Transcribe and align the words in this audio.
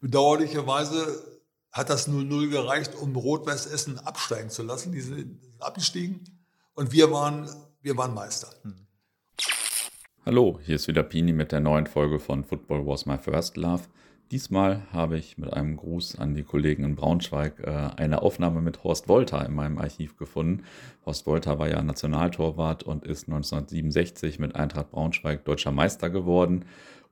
Bedauerlicherweise 0.00 1.40
hat 1.72 1.88
das 1.90 2.08
0-0 2.08 2.50
gereicht, 2.50 2.94
um 2.94 3.16
Rot-Weiß 3.16 3.66
Essen 3.66 3.98
absteigen 3.98 4.50
zu 4.50 4.62
lassen. 4.62 4.92
Die 4.92 5.00
sind 5.00 5.40
abgestiegen 5.58 6.20
und 6.74 6.92
wir 6.92 7.10
waren, 7.10 7.48
wir 7.80 7.96
waren 7.96 8.12
Meister. 8.12 8.48
Hallo, 10.24 10.60
hier 10.62 10.76
ist 10.76 10.88
wieder 10.88 11.02
Pini 11.02 11.32
mit 11.32 11.52
der 11.52 11.60
neuen 11.60 11.86
Folge 11.86 12.18
von 12.18 12.44
Football 12.44 12.86
Was 12.86 13.06
My 13.06 13.16
First 13.16 13.56
Love. 13.56 13.84
Diesmal 14.32 14.82
habe 14.92 15.18
ich 15.18 15.38
mit 15.38 15.52
einem 15.52 15.76
Gruß 15.76 16.18
an 16.18 16.34
die 16.34 16.42
Kollegen 16.42 16.82
in 16.82 16.96
Braunschweig 16.96 17.60
äh, 17.60 17.90
eine 17.96 18.22
Aufnahme 18.22 18.60
mit 18.60 18.82
Horst 18.82 19.08
Wolter 19.08 19.46
in 19.46 19.54
meinem 19.54 19.78
Archiv 19.78 20.16
gefunden. 20.16 20.64
Horst 21.06 21.26
Wolter 21.26 21.60
war 21.60 21.68
ja 21.68 21.80
Nationaltorwart 21.80 22.82
und 22.82 23.04
ist 23.04 23.28
1967 23.28 24.40
mit 24.40 24.56
Eintracht 24.56 24.90
Braunschweig 24.90 25.44
deutscher 25.44 25.70
Meister 25.70 26.10
geworden. 26.10 26.64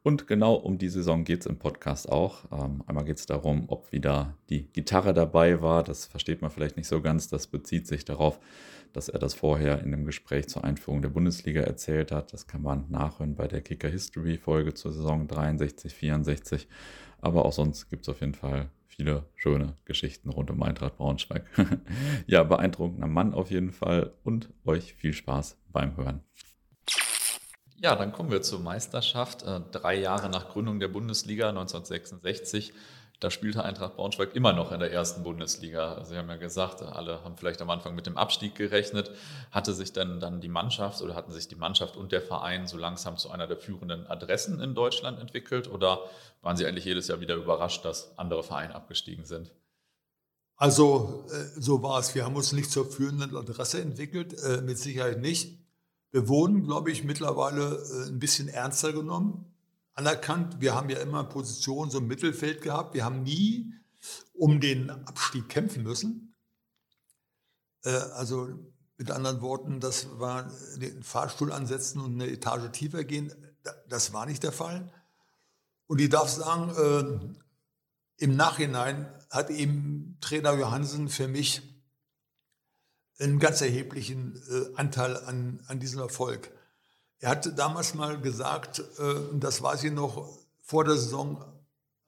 Und 0.05 0.27
genau 0.27 0.53
um 0.53 0.77
die 0.77 0.91
Saison 0.91 1.25
geht 1.25 1.41
es 1.41 1.47
im 1.47 1.59
Podcast 1.59 2.13
auch. 2.13 2.45
Ähm, 2.53 2.85
einmal 2.87 3.07
geht 3.07 3.17
es 3.17 3.25
darum, 3.25 3.65
ob 3.69 3.91
wieder 3.91 4.37
die 4.51 4.71
Gitarre 4.71 5.15
dabei 5.15 5.63
war. 5.63 5.83
Das 5.83 6.05
versteht 6.05 6.43
man 6.43 6.51
vielleicht 6.51 6.77
nicht 6.77 6.89
so 6.89 7.01
ganz. 7.01 7.29
Das 7.29 7.47
bezieht 7.47 7.87
sich 7.87 8.05
darauf, 8.05 8.39
dass 8.93 9.09
er 9.09 9.19
das 9.19 9.33
vorher 9.33 9.81
in 9.81 9.95
einem 9.95 10.05
Gespräch 10.05 10.47
zur 10.49 10.63
Einführung 10.63 11.01
der 11.01 11.09
Bundesliga 11.09 11.63
erzählt 11.63 12.13
hat. 12.13 12.35
Das 12.35 12.47
kann 12.47 12.61
man 12.61 12.85
nachhören 12.91 13.35
bei 13.35 13.49
der 13.49 13.63
Kicker 13.63 13.89
History 13.89 14.37
Folge 14.37 14.75
zur 14.75 14.93
Saison 14.93 15.27
63, 15.27 15.95
64. 15.95 16.69
Aber 17.23 17.47
auch 17.47 17.55
sonst 17.55 17.89
gibt 17.89 18.03
es 18.03 18.11
auf 18.11 18.21
jeden 18.21 18.35
Fall 18.35 18.69
viele 18.87 19.25
schöne 19.37 19.75
Geschichten 19.87 20.29
rund 20.29 20.51
um 20.51 20.63
Eintracht 20.63 20.99
Braunschweig. 20.99 21.47
ja, 22.27 22.43
beeindruckender 22.43 23.07
Mann 23.07 23.33
auf 23.33 23.51
jeden 23.51 23.73
Fall 23.73 24.13
und 24.23 24.51
euch 24.67 24.93
viel 24.93 25.15
Spaß 25.15 25.57
beim 25.73 25.97
Hören. 25.97 26.21
Ja, 27.77 27.97
dann 27.97 28.13
kommen 28.13 28.31
wir 28.31 28.43
zur 28.43 28.61
Meisterschaft. 28.61 29.43
Äh, 29.43 29.61
drei 29.73 29.95
Jahre 29.97 30.29
nach 30.29 30.49
Gründung 30.49 30.81
der 30.81 30.89
Bundesliga 30.89 31.49
1966 31.49 32.73
da 33.25 33.31
spielte 33.31 33.65
Eintracht 33.65 33.97
Braunschweig 33.97 34.35
immer 34.35 34.53
noch 34.53 34.73
in 34.73 34.81
der 34.81 34.93
ersten 34.93 35.23
Bundesliga. 35.23 36.05
Sie 36.05 36.17
haben 36.17 36.29
ja 36.29 36.37
gesagt, 36.37 36.83
alle 36.83 37.25
haben 37.25 37.39
vielleicht 37.39 37.63
am 37.63 37.71
Anfang 37.71 37.95
mit 37.95 38.07
dem 38.07 38.19
Abstieg 38.19 38.55
gerechnet. 38.55 39.11
Hatte 39.51 39.73
sich 39.73 39.93
dann, 39.93 40.21
dann 40.21 40.43
die 40.43 40.49
Mannschaft 40.49 41.01
oder 41.01 41.15
hatten 41.15 41.33
sich 41.33 41.49
die 41.49 41.55
Mannschaft 41.55 41.97
und 41.97 42.13
der 42.13 42.21
Verein 42.21 42.67
so 42.67 42.77
langsam 42.77 43.17
zu 43.17 43.31
einer 43.31 43.47
der 43.47 43.57
führenden 43.57 44.07
Adressen 44.09 44.61
in 44.61 44.75
Deutschland 44.75 45.21
entwickelt? 45.21 45.71
Oder 45.71 46.01
waren 46.43 46.57
Sie 46.57 46.67
eigentlich 46.67 46.85
jedes 46.85 47.09
Jahr 47.09 47.21
wieder 47.21 47.37
überrascht, 47.37 47.85
dass 47.85 48.19
andere 48.19 48.43
Vereine 48.43 48.75
abgestiegen 48.75 49.25
sind? 49.25 49.53
Also 50.57 51.25
äh, 51.31 51.61
so 51.61 51.83
war 51.83 52.01
es. 52.01 52.15
Wir 52.15 52.25
haben 52.25 52.37
uns 52.37 52.53
nicht 52.53 52.71
zur 52.71 52.85
führenden 52.85 53.35
Adresse 53.37 53.81
entwickelt, 53.81 54.35
äh, 54.43 54.61
mit 54.61 54.77
Sicherheit 54.77 55.21
nicht. 55.21 55.64
Wir 56.15 56.29
wurden, 56.29 56.63
glaube 56.63 56.93
ich, 56.93 57.03
mittlerweile 57.03 57.75
äh, 57.75 58.09
ein 58.09 58.21
bisschen 58.21 58.47
ernster 58.47 58.93
genommen 58.93 59.53
anerkannt. 59.95 60.61
Wir 60.61 60.73
haben 60.73 60.89
ja 60.89 61.01
immer 61.01 61.25
Positionen 61.25 61.91
so 61.91 61.99
im 61.99 62.07
Mittelfeld 62.07 62.63
gehabt. 62.63 62.95
Wir 62.95 63.05
haben 63.05 63.25
nie 63.25 63.75
um 64.33 64.61
den 64.61 64.91
Abstieg 64.91 65.49
kämpfen 65.49 65.83
müssen. 65.83 66.33
Äh, 67.83 67.91
also 67.91 68.49
mit 68.97 69.11
anderen 69.11 69.41
Worten, 69.41 69.81
das 69.81 70.07
war 70.21 70.49
den 70.77 71.03
Fahrstuhl 71.03 71.51
ansetzen 71.51 72.01
und 72.01 72.13
eine 72.13 72.31
Etage 72.31 72.71
tiefer 72.71 73.03
gehen. 73.03 73.33
Das 73.89 74.13
war 74.13 74.25
nicht 74.25 74.45
der 74.45 74.53
Fall. 74.53 74.93
Und 75.89 76.01
ich 76.01 76.11
darf 76.11 76.29
sagen, 76.29 77.35
äh, 78.21 78.23
im 78.23 78.37
Nachhinein 78.37 79.13
hat 79.31 79.51
eben 79.51 80.17
Trainer 80.21 80.55
Johansen 80.55 81.09
für 81.09 81.27
mich 81.27 81.74
einen 83.19 83.39
ganz 83.39 83.61
erheblichen 83.61 84.41
äh, 84.51 84.77
Anteil 84.77 85.17
an, 85.17 85.63
an 85.67 85.81
diesem 85.81 86.01
Erfolg. 86.01 86.51
Er 87.19 87.31
hatte 87.31 87.53
damals 87.53 87.95
mal 87.95 88.21
gesagt, 88.21 88.81
äh, 88.99 89.15
das 89.35 89.63
weiß 89.63 89.85
ich 89.85 89.93
noch 89.93 90.39
vor 90.61 90.85
der 90.85 90.97
Saison, 90.97 91.45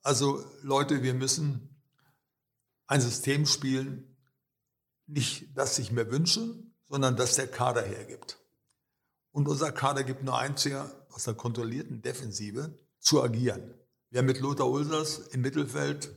also 0.02 0.44
Leute, 0.62 1.02
wir 1.02 1.14
müssen 1.14 1.76
ein 2.86 3.00
System 3.00 3.46
spielen, 3.46 4.16
nicht 5.06 5.56
das 5.56 5.78
ich 5.78 5.92
mir 5.92 6.10
wünsche, 6.10 6.54
sondern 6.88 7.16
das 7.16 7.36
der 7.36 7.48
Kader 7.48 7.82
hergibt. 7.82 8.38
Und 9.32 9.48
unser 9.48 9.72
Kader 9.72 10.04
gibt 10.04 10.22
nur 10.22 10.38
eins 10.38 10.64
her, 10.64 10.90
aus 11.10 11.24
der 11.24 11.34
kontrollierten 11.34 12.02
Defensive 12.02 12.78
zu 12.98 13.22
agieren. 13.22 13.74
Wir 14.10 14.18
haben 14.18 14.26
mit 14.26 14.40
Lothar 14.40 14.68
Ulsers 14.68 15.18
im 15.18 15.40
Mittelfeld 15.40 16.14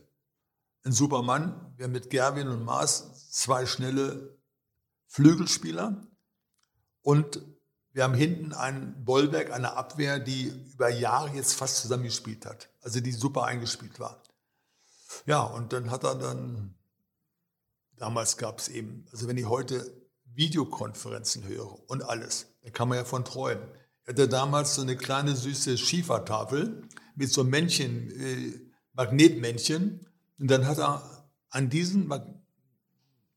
einen 0.84 0.94
Supermann, 0.94 1.74
wir 1.76 1.84
haben 1.84 1.92
mit 1.92 2.10
Gerwin 2.10 2.48
und 2.48 2.64
Maas 2.64 3.30
zwei 3.30 3.66
schnelle 3.66 4.38
Flügelspieler 5.10 6.06
und 7.02 7.42
wir 7.92 8.04
haben 8.04 8.14
hinten 8.14 8.52
ein 8.52 9.04
Bollwerk, 9.04 9.50
eine 9.50 9.72
Abwehr, 9.72 10.20
die 10.20 10.46
über 10.72 10.88
Jahre 10.88 11.34
jetzt 11.34 11.54
fast 11.54 11.78
zusammengespielt 11.78 12.46
hat. 12.46 12.70
Also 12.80 13.00
die 13.00 13.10
super 13.10 13.44
eingespielt 13.44 13.98
war. 13.98 14.22
Ja, 15.26 15.42
und 15.42 15.72
dann 15.72 15.90
hat 15.90 16.04
er 16.04 16.14
dann, 16.14 16.76
damals 17.96 18.36
gab 18.36 18.60
es 18.60 18.68
eben, 18.68 19.04
also 19.10 19.26
wenn 19.26 19.36
ich 19.36 19.46
heute 19.46 19.92
Videokonferenzen 20.26 21.44
höre 21.48 21.90
und 21.90 22.04
alles, 22.04 22.46
da 22.62 22.70
kann 22.70 22.88
man 22.88 22.98
ja 22.98 23.04
von 23.04 23.24
träumen. 23.24 23.66
Er 24.04 24.12
hatte 24.12 24.28
damals 24.28 24.76
so 24.76 24.82
eine 24.82 24.96
kleine 24.96 25.34
süße 25.34 25.76
Schiefertafel 25.76 26.88
mit 27.16 27.32
so 27.32 27.42
Männchen, 27.42 28.10
äh, 28.12 28.60
Magnetmännchen. 28.92 30.06
Und 30.38 30.48
dann 30.48 30.68
hat 30.68 30.78
er 30.78 31.28
an, 31.48 31.68
diesen, 31.68 32.08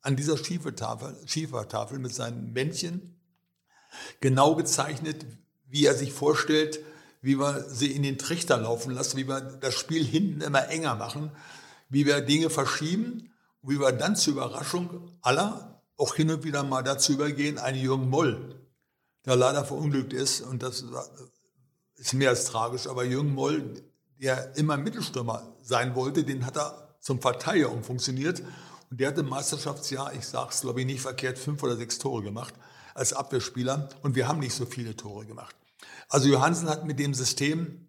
an 0.03 0.15
dieser 0.15 0.37
Schiefertafel, 0.37 1.17
Schiefertafel 1.25 1.97
mit 1.97 2.13
seinen 2.13 2.53
Männchen 2.53 3.19
genau 4.21 4.55
gezeichnet, 4.55 5.25
wie 5.67 5.85
er 5.85 5.95
sich 5.95 6.13
vorstellt, 6.13 6.79
wie 7.21 7.39
wir 7.39 7.65
sie 7.69 7.91
in 7.91 8.03
den 8.03 8.17
Trichter 8.17 8.57
laufen 8.57 8.93
lassen, 8.93 9.17
wie 9.17 9.27
wir 9.27 9.41
das 9.41 9.73
Spiel 9.73 10.03
hinten 10.03 10.41
immer 10.41 10.69
enger 10.69 10.95
machen, 10.95 11.31
wie 11.89 12.05
wir 12.05 12.21
Dinge 12.21 12.49
verschieben 12.49 13.33
wie 13.63 13.79
wir 13.79 13.91
dann 13.93 14.15
zur 14.15 14.33
Überraschung 14.33 15.17
aller 15.21 15.81
auch 15.97 16.15
hin 16.15 16.29
und 16.29 16.43
wieder 16.43 16.63
mal 16.63 16.83
dazu 16.83 17.13
übergehen, 17.13 17.57
einen 17.57 17.79
Jürgen 17.79 18.09
Moll, 18.09 18.55
der 19.25 19.35
leider 19.35 19.63
verunglückt 19.63 20.11
ist, 20.11 20.41
und 20.41 20.61
das 20.61 20.83
ist 21.95 22.13
mehr 22.13 22.29
als 22.29 22.45
tragisch, 22.45 22.87
aber 22.87 23.05
Jürgen 23.05 23.33
Moll, 23.33 23.83
der 24.21 24.55
immer 24.57 24.75
Mittelstürmer 24.75 25.55
sein 25.61 25.95
wollte, 25.95 26.23
den 26.23 26.45
hat 26.45 26.57
er 26.57 26.97
zum 26.99 27.21
Verteidiger 27.21 27.71
umfunktioniert 27.71 28.43
und 28.93 28.99
der 28.99 29.07
hat 29.07 29.17
im 29.17 29.27
Meisterschaftsjahr, 29.27 30.13
ich 30.13 30.23
sage 30.23 30.49
es 30.51 30.61
glaube 30.61 30.81
ich 30.81 30.85
nicht 30.85 31.01
verkehrt, 31.01 31.39
fünf 31.39 31.63
oder 31.63 31.75
sechs 31.75 31.97
Tore 31.97 32.21
gemacht 32.21 32.53
als 32.93 33.11
Abwehrspieler 33.11 33.89
und 34.03 34.15
wir 34.15 34.27
haben 34.27 34.37
nicht 34.37 34.53
so 34.53 34.67
viele 34.67 34.95
Tore 34.95 35.25
gemacht. 35.25 35.55
Also 36.09 36.29
Johansen 36.29 36.69
hat 36.69 36.85
mit 36.85 36.99
dem 36.99 37.15
System 37.15 37.87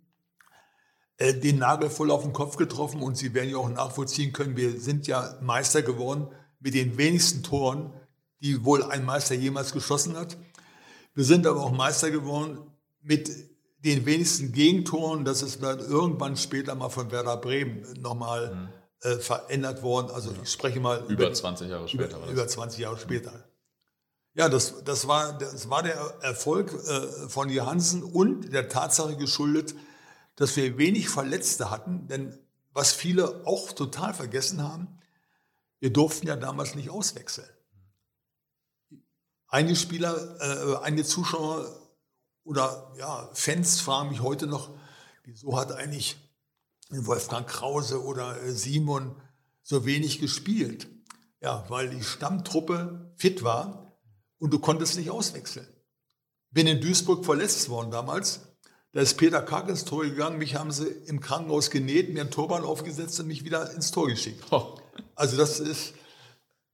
äh, 1.18 1.34
den 1.34 1.58
Nagel 1.58 1.90
voll 1.90 2.10
auf 2.10 2.22
den 2.22 2.32
Kopf 2.32 2.56
getroffen 2.56 3.02
und 3.02 3.18
Sie 3.18 3.34
werden 3.34 3.50
ja 3.50 3.58
auch 3.58 3.68
nachvollziehen 3.68 4.32
können, 4.32 4.56
wir 4.56 4.80
sind 4.80 5.06
ja 5.06 5.36
Meister 5.42 5.82
geworden 5.82 6.28
mit 6.58 6.72
den 6.72 6.96
wenigsten 6.96 7.42
Toren, 7.42 7.92
die 8.40 8.64
wohl 8.64 8.82
ein 8.82 9.04
Meister 9.04 9.34
jemals 9.34 9.74
geschossen 9.74 10.16
hat. 10.16 10.38
Wir 11.12 11.24
sind 11.24 11.46
aber 11.46 11.64
auch 11.64 11.72
Meister 11.72 12.10
geworden 12.10 12.60
mit 13.02 13.30
den 13.84 14.06
wenigsten 14.06 14.52
Gegentoren. 14.52 15.26
Das 15.26 15.42
ist 15.42 15.62
dann 15.62 15.80
irgendwann 15.80 16.38
später 16.38 16.74
mal 16.74 16.88
von 16.88 17.10
Werder 17.10 17.36
Bremen 17.36 17.84
nochmal 18.00 18.54
mhm. 18.54 18.83
Äh, 19.04 19.18
verändert 19.18 19.82
worden. 19.82 20.10
Also 20.10 20.34
ich 20.42 20.50
spreche 20.50 20.80
mal 20.80 21.00
über, 21.08 21.26
über 21.26 21.32
20 21.32 21.68
Jahre 21.68 21.88
später. 21.88 22.16
Über, 22.16 22.28
über 22.28 22.48
20 22.48 22.80
Jahre 22.80 22.98
später. 22.98 23.32
Ja, 24.32 24.48
das, 24.48 24.82
das, 24.82 25.06
war, 25.06 25.36
das 25.38 25.68
war 25.68 25.82
der 25.82 25.94
Erfolg 26.22 26.72
äh, 26.72 27.28
von 27.28 27.50
Johansen 27.50 28.02
und 28.02 28.52
der 28.52 28.70
Tatsache 28.70 29.16
geschuldet, 29.16 29.74
dass 30.36 30.56
wir 30.56 30.78
wenig 30.78 31.10
Verletzte 31.10 31.70
hatten. 31.70 32.08
Denn 32.08 32.38
was 32.72 32.92
viele 32.92 33.46
auch 33.46 33.72
total 33.72 34.14
vergessen 34.14 34.62
haben, 34.62 34.98
wir 35.80 35.92
durften 35.92 36.26
ja 36.26 36.36
damals 36.36 36.74
nicht 36.74 36.88
auswechseln. 36.88 37.48
Einige 39.48 39.76
Spieler, 39.76 40.40
äh, 40.40 40.82
einige 40.82 41.04
Zuschauer 41.04 41.70
oder 42.42 42.90
ja, 42.98 43.28
Fans 43.34 43.82
fragen 43.82 44.08
mich 44.08 44.22
heute 44.22 44.46
noch, 44.46 44.70
wieso 45.24 45.58
hat 45.58 45.72
eigentlich 45.72 46.16
Wolfgang 47.06 47.46
Krause 47.46 48.02
oder 48.02 48.42
äh, 48.42 48.52
Simon 48.52 49.16
so 49.62 49.86
wenig 49.86 50.20
gespielt? 50.20 50.88
Ja, 51.40 51.64
weil 51.68 51.90
die 51.90 52.02
Stammtruppe 52.02 53.12
fit 53.16 53.42
war 53.42 53.98
und 54.38 54.52
du 54.52 54.58
konntest 54.58 54.96
nicht 54.96 55.10
auswechseln. 55.10 55.66
Bin 56.50 56.66
in 56.66 56.80
Duisburg 56.80 57.24
verletzt 57.24 57.68
worden 57.68 57.90
damals. 57.90 58.40
Da 58.92 59.00
ist 59.00 59.16
Peter 59.16 59.42
Kack 59.42 59.68
ins 59.68 59.84
Tor 59.84 60.04
gegangen. 60.04 60.38
Mich 60.38 60.54
haben 60.54 60.70
sie 60.70 60.86
im 60.86 61.20
Krankenhaus 61.20 61.70
genäht, 61.70 62.14
mir 62.14 62.20
einen 62.20 62.30
Turban 62.30 62.64
aufgesetzt 62.64 63.18
und 63.18 63.26
mich 63.26 63.44
wieder 63.44 63.72
ins 63.72 63.90
Tor 63.90 64.06
geschickt. 64.06 64.44
Oh. 64.52 64.78
Also 65.16 65.36
das 65.36 65.58
ist 65.58 65.94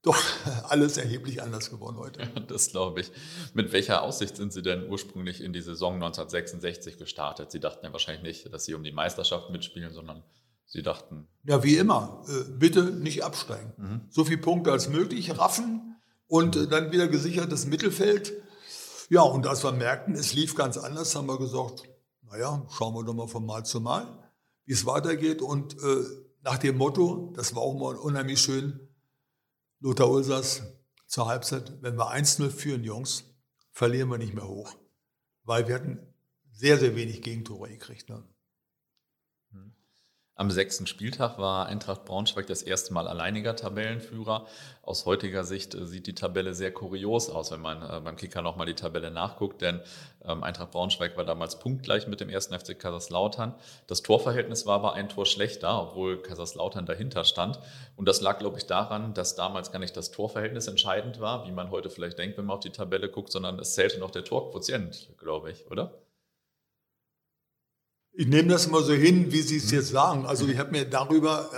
doch 0.01 0.17
alles 0.69 0.97
erheblich 0.97 1.41
anders 1.41 1.69
geworden 1.69 1.97
heute. 1.97 2.21
Ja, 2.21 2.39
das 2.41 2.69
glaube 2.71 3.01
ich. 3.01 3.11
Mit 3.53 3.71
welcher 3.71 4.01
Aussicht 4.01 4.35
sind 4.37 4.51
Sie 4.53 4.61
denn 4.61 4.89
ursprünglich 4.89 5.41
in 5.41 5.53
die 5.53 5.61
Saison 5.61 5.95
1966 5.95 6.97
gestartet? 6.97 7.51
Sie 7.51 7.59
dachten 7.59 7.85
ja 7.85 7.91
wahrscheinlich 7.91 8.23
nicht, 8.23 8.53
dass 8.53 8.65
Sie 8.65 8.73
um 8.73 8.83
die 8.83 8.91
Meisterschaft 8.91 9.49
mitspielen, 9.49 9.93
sondern 9.93 10.23
Sie 10.65 10.81
dachten... 10.81 11.27
Ja, 11.43 11.63
wie 11.63 11.77
immer. 11.77 12.23
Äh, 12.27 12.49
bitte 12.57 12.83
nicht 12.83 13.23
absteigen. 13.23 13.73
Mhm. 13.77 14.01
So 14.09 14.23
viele 14.23 14.39
Punkte 14.39 14.71
als 14.71 14.89
möglich 14.89 15.37
raffen 15.37 15.97
und 16.27 16.55
äh, 16.55 16.67
dann 16.67 16.91
wieder 16.91 17.07
gesichertes 17.07 17.65
Mittelfeld. 17.65 18.33
Ja, 19.09 19.21
und 19.21 19.45
als 19.45 19.63
wir 19.63 19.73
merkten, 19.73 20.15
es 20.15 20.33
lief 20.33 20.55
ganz 20.55 20.77
anders, 20.77 21.13
haben 21.15 21.27
wir 21.27 21.37
gesagt, 21.37 21.83
naja, 22.23 22.65
schauen 22.69 22.95
wir 22.95 23.03
doch 23.03 23.13
mal 23.13 23.27
von 23.27 23.45
Mal 23.45 23.65
zu 23.65 23.81
Mal, 23.81 24.07
wie 24.65 24.71
es 24.71 24.85
weitergeht. 24.85 25.41
Und 25.41 25.73
äh, 25.83 26.03
nach 26.43 26.57
dem 26.57 26.77
Motto, 26.77 27.33
das 27.35 27.53
war 27.53 27.61
auch 27.61 27.77
mal 27.77 27.97
unheimlich 27.97 28.39
schön, 28.39 28.87
Lothar 29.81 30.09
Ulsers 30.09 30.63
zur 31.07 31.27
Halbzeit, 31.27 31.81
wenn 31.81 31.97
wir 31.97 32.13
1-0 32.13 32.49
führen, 32.49 32.83
Jungs, 32.83 33.25
verlieren 33.71 34.09
wir 34.09 34.17
nicht 34.17 34.33
mehr 34.33 34.47
hoch. 34.47 34.77
Weil 35.43 35.67
wir 35.67 35.75
hatten 35.75 35.99
sehr, 36.51 36.77
sehr 36.77 36.95
wenig 36.95 37.21
Gegentore 37.21 37.69
gekriegt. 37.69 38.09
Ne? 38.09 38.23
Am 40.41 40.49
sechsten 40.49 40.87
Spieltag 40.87 41.37
war 41.37 41.67
Eintracht 41.67 42.03
Braunschweig 42.03 42.47
das 42.47 42.63
erste 42.63 42.95
Mal 42.95 43.07
alleiniger 43.07 43.55
Tabellenführer. 43.55 44.47
Aus 44.81 45.05
heutiger 45.05 45.43
Sicht 45.43 45.75
äh, 45.75 45.85
sieht 45.85 46.07
die 46.07 46.15
Tabelle 46.15 46.55
sehr 46.55 46.73
kurios 46.73 47.29
aus, 47.29 47.51
wenn 47.51 47.61
man 47.61 47.83
äh, 47.83 48.01
beim 48.03 48.15
Kicker 48.15 48.41
nochmal 48.41 48.65
die 48.65 48.73
Tabelle 48.73 49.11
nachguckt, 49.11 49.61
denn 49.61 49.81
ähm, 50.25 50.41
Eintracht 50.41 50.71
Braunschweig 50.71 51.15
war 51.15 51.25
damals 51.25 51.59
punktgleich 51.59 52.07
mit 52.07 52.21
dem 52.21 52.29
ersten 52.29 52.59
FC 52.59 52.79
Kaiserslautern. 52.79 53.53
Das 53.85 54.01
Torverhältnis 54.01 54.65
war 54.65 54.73
aber 54.73 54.93
ein 54.93 55.09
Tor 55.09 55.27
schlechter, 55.27 55.79
obwohl 55.79 56.19
Kaiserslautern 56.19 56.87
dahinter 56.87 57.23
stand. 57.23 57.59
Und 57.95 58.07
das 58.07 58.21
lag, 58.21 58.39
glaube 58.39 58.57
ich, 58.57 58.65
daran, 58.65 59.13
dass 59.13 59.35
damals 59.35 59.71
gar 59.71 59.77
nicht 59.77 59.95
das 59.95 60.09
Torverhältnis 60.09 60.65
entscheidend 60.65 61.19
war, 61.19 61.45
wie 61.45 61.51
man 61.51 61.69
heute 61.69 61.91
vielleicht 61.91 62.17
denkt, 62.17 62.39
wenn 62.39 62.45
man 62.45 62.55
auf 62.55 62.63
die 62.63 62.71
Tabelle 62.71 63.09
guckt, 63.09 63.31
sondern 63.31 63.59
es 63.59 63.75
zählte 63.75 63.99
noch 63.99 64.09
der 64.09 64.23
Torquotient, 64.23 65.09
glaube 65.19 65.51
ich, 65.51 65.69
oder? 65.69 66.00
Ich 68.13 68.27
nehme 68.27 68.49
das 68.49 68.67
mal 68.67 68.83
so 68.83 68.93
hin, 68.93 69.31
wie 69.31 69.41
Sie 69.41 69.57
es 69.57 69.71
jetzt 69.71 69.89
sagen. 69.89 70.25
Also 70.25 70.47
ich 70.47 70.57
habe 70.57 70.71
mir 70.71 70.85
darüber 70.85 71.49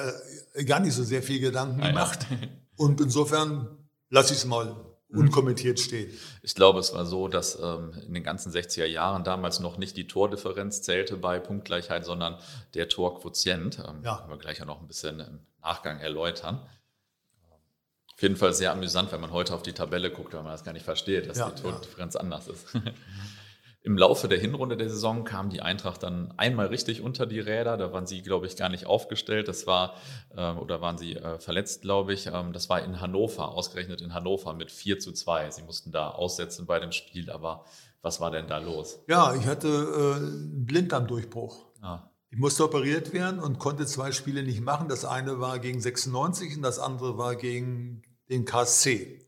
äh, 0.54 0.64
gar 0.64 0.80
nicht 0.80 0.94
so 0.94 1.04
sehr 1.04 1.24
viel 1.24 1.40
Gedanken 1.40 1.82
gemacht. 1.82 2.28
Und 2.76 3.02
insofern 3.02 3.68
lasse 4.10 4.34
ich 4.34 4.40
es 4.40 4.46
mal 4.46 4.76
mhm. 5.10 5.20
unkommentiert 5.20 5.80
stehen. 5.80 6.12
Ich 6.42 6.54
glaube, 6.54 6.80
es 6.80 6.94
war 6.94 7.06
so, 7.06 7.28
dass 7.28 7.58
ähm, 7.60 7.94
in 8.06 8.14
den 8.14 8.24
ganzen 8.24 8.52
60er 8.52 8.86
Jahren 8.86 9.24
damals 9.24 9.60
noch 9.60 9.78
nicht 9.78 9.98
die 9.98 10.08
Tordifferenz 10.08 10.82
zählte 10.84 11.18
bei 11.18 11.40
Punktgleichheit, 11.40 12.06
sondern 12.06 12.38
der 12.76 12.88
Torquotient. 12.88 13.80
Ähm, 13.80 14.04
ja. 14.04 14.18
Können 14.18 14.30
wir 14.30 14.38
gleich 14.38 14.60
ja 14.60 14.66
noch 14.66 14.80
ein 14.82 14.88
bisschen 14.88 15.20
im 15.20 15.40
Nachgang 15.62 16.00
erläutern. 16.00 16.62
Auf 18.16 18.22
jeden 18.22 18.36
Fall 18.36 18.54
sehr 18.54 18.72
amüsant, 18.72 19.12
wenn 19.12 19.22
man 19.22 19.32
heute 19.32 19.56
auf 19.56 19.64
die 19.64 19.74
Tabelle 19.74 20.12
guckt, 20.12 20.34
weil 20.34 20.44
man 20.44 20.52
das 20.52 20.64
gar 20.64 20.74
nicht 20.74 20.86
versteht, 20.86 21.28
dass 21.28 21.40
ja, 21.40 21.50
die 21.50 21.62
Tordifferenz 21.62 22.14
ja. 22.14 22.20
anders 22.20 22.48
ist. 22.48 22.68
Im 23.86 23.98
Laufe 23.98 24.30
der 24.30 24.40
Hinrunde 24.40 24.78
der 24.78 24.90
Saison 24.90 25.26
kam 25.26 25.50
die 25.50 25.62
Eintracht 25.62 26.04
dann 26.04 26.34
einmal 26.38 26.68
richtig 26.68 27.02
unter 27.02 27.26
die 27.26 27.42
Räder. 27.42 27.76
Da 27.76 27.92
waren 27.92 28.08
sie, 28.08 28.22
glaube 28.22 28.48
ich, 28.48 28.56
gar 28.56 28.70
nicht 28.70 28.86
aufgestellt. 28.86 29.50
Das 29.50 29.68
war, 29.68 29.96
äh, 30.36 30.54
oder 30.54 30.80
waren 30.80 30.98
sie 30.98 31.18
äh, 31.18 31.38
verletzt, 31.38 31.82
glaube 31.82 32.14
ich. 32.14 32.28
Ähm, 32.28 32.54
das 32.54 32.70
war 32.70 32.82
in 32.82 33.02
Hannover, 33.02 33.50
ausgerechnet 33.50 34.02
in 34.02 34.14
Hannover 34.14 34.54
mit 34.54 34.72
4 34.72 35.00
zu 35.00 35.12
2. 35.12 35.52
Sie 35.52 35.64
mussten 35.64 35.92
da 35.92 36.12
aussetzen 36.12 36.66
bei 36.66 36.80
dem 36.80 36.94
Spiel, 36.94 37.30
aber 37.30 37.66
was 38.02 38.22
war 38.22 38.32
denn 38.32 38.48
da 38.48 38.60
los? 38.60 39.00
Ja, 39.08 39.36
ich 39.36 39.46
hatte 39.48 39.68
äh, 39.68 40.16
einen 40.16 40.66
Blinddarmdurchbruch. 40.66 41.66
Ah. 41.82 42.10
Ich 42.30 42.38
musste 42.38 42.64
operiert 42.64 43.12
werden 43.12 43.42
und 43.42 43.60
konnte 43.60 43.86
zwei 43.86 44.14
Spiele 44.14 44.44
nicht 44.44 44.62
machen. 44.62 44.88
Das 44.88 45.04
eine 45.04 45.42
war 45.42 45.60
gegen 45.60 45.82
96 45.82 46.56
und 46.56 46.62
das 46.62 46.80
andere 46.80 47.18
war 47.18 47.36
gegen 47.36 48.02
den 48.30 48.46
KSC. 48.46 49.28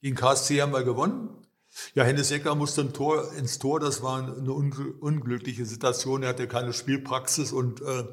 Gegen 0.00 0.14
KSC 0.14 0.62
haben 0.62 0.72
wir 0.72 0.84
gewonnen. 0.84 1.45
Ja, 1.94 2.04
Hennes 2.04 2.30
Ecker 2.30 2.54
musste 2.54 2.82
ein 2.82 2.92
Tor, 2.92 3.32
ins 3.34 3.58
Tor. 3.58 3.80
Das 3.80 4.02
war 4.02 4.18
eine 4.18 4.52
unglückliche 4.52 5.66
Situation. 5.66 6.22
Er 6.22 6.30
hatte 6.30 6.48
keine 6.48 6.72
Spielpraxis 6.72 7.52
und 7.52 7.80
äh, 7.82 8.04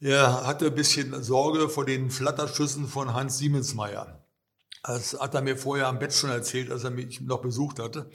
er 0.00 0.46
hatte 0.46 0.66
ein 0.66 0.74
bisschen 0.74 1.22
Sorge 1.22 1.68
vor 1.68 1.86
den 1.86 2.10
Flatterschüssen 2.10 2.86
von 2.86 3.14
Hans 3.14 3.38
Siemensmeier. 3.38 4.24
Das 4.82 5.18
hat 5.18 5.34
er 5.34 5.42
mir 5.42 5.56
vorher 5.56 5.88
am 5.88 5.98
Bett 5.98 6.12
schon 6.12 6.30
erzählt, 6.30 6.70
als 6.70 6.84
er 6.84 6.90
mich 6.90 7.20
noch 7.20 7.40
besucht 7.40 7.78
hatte. 7.78 8.10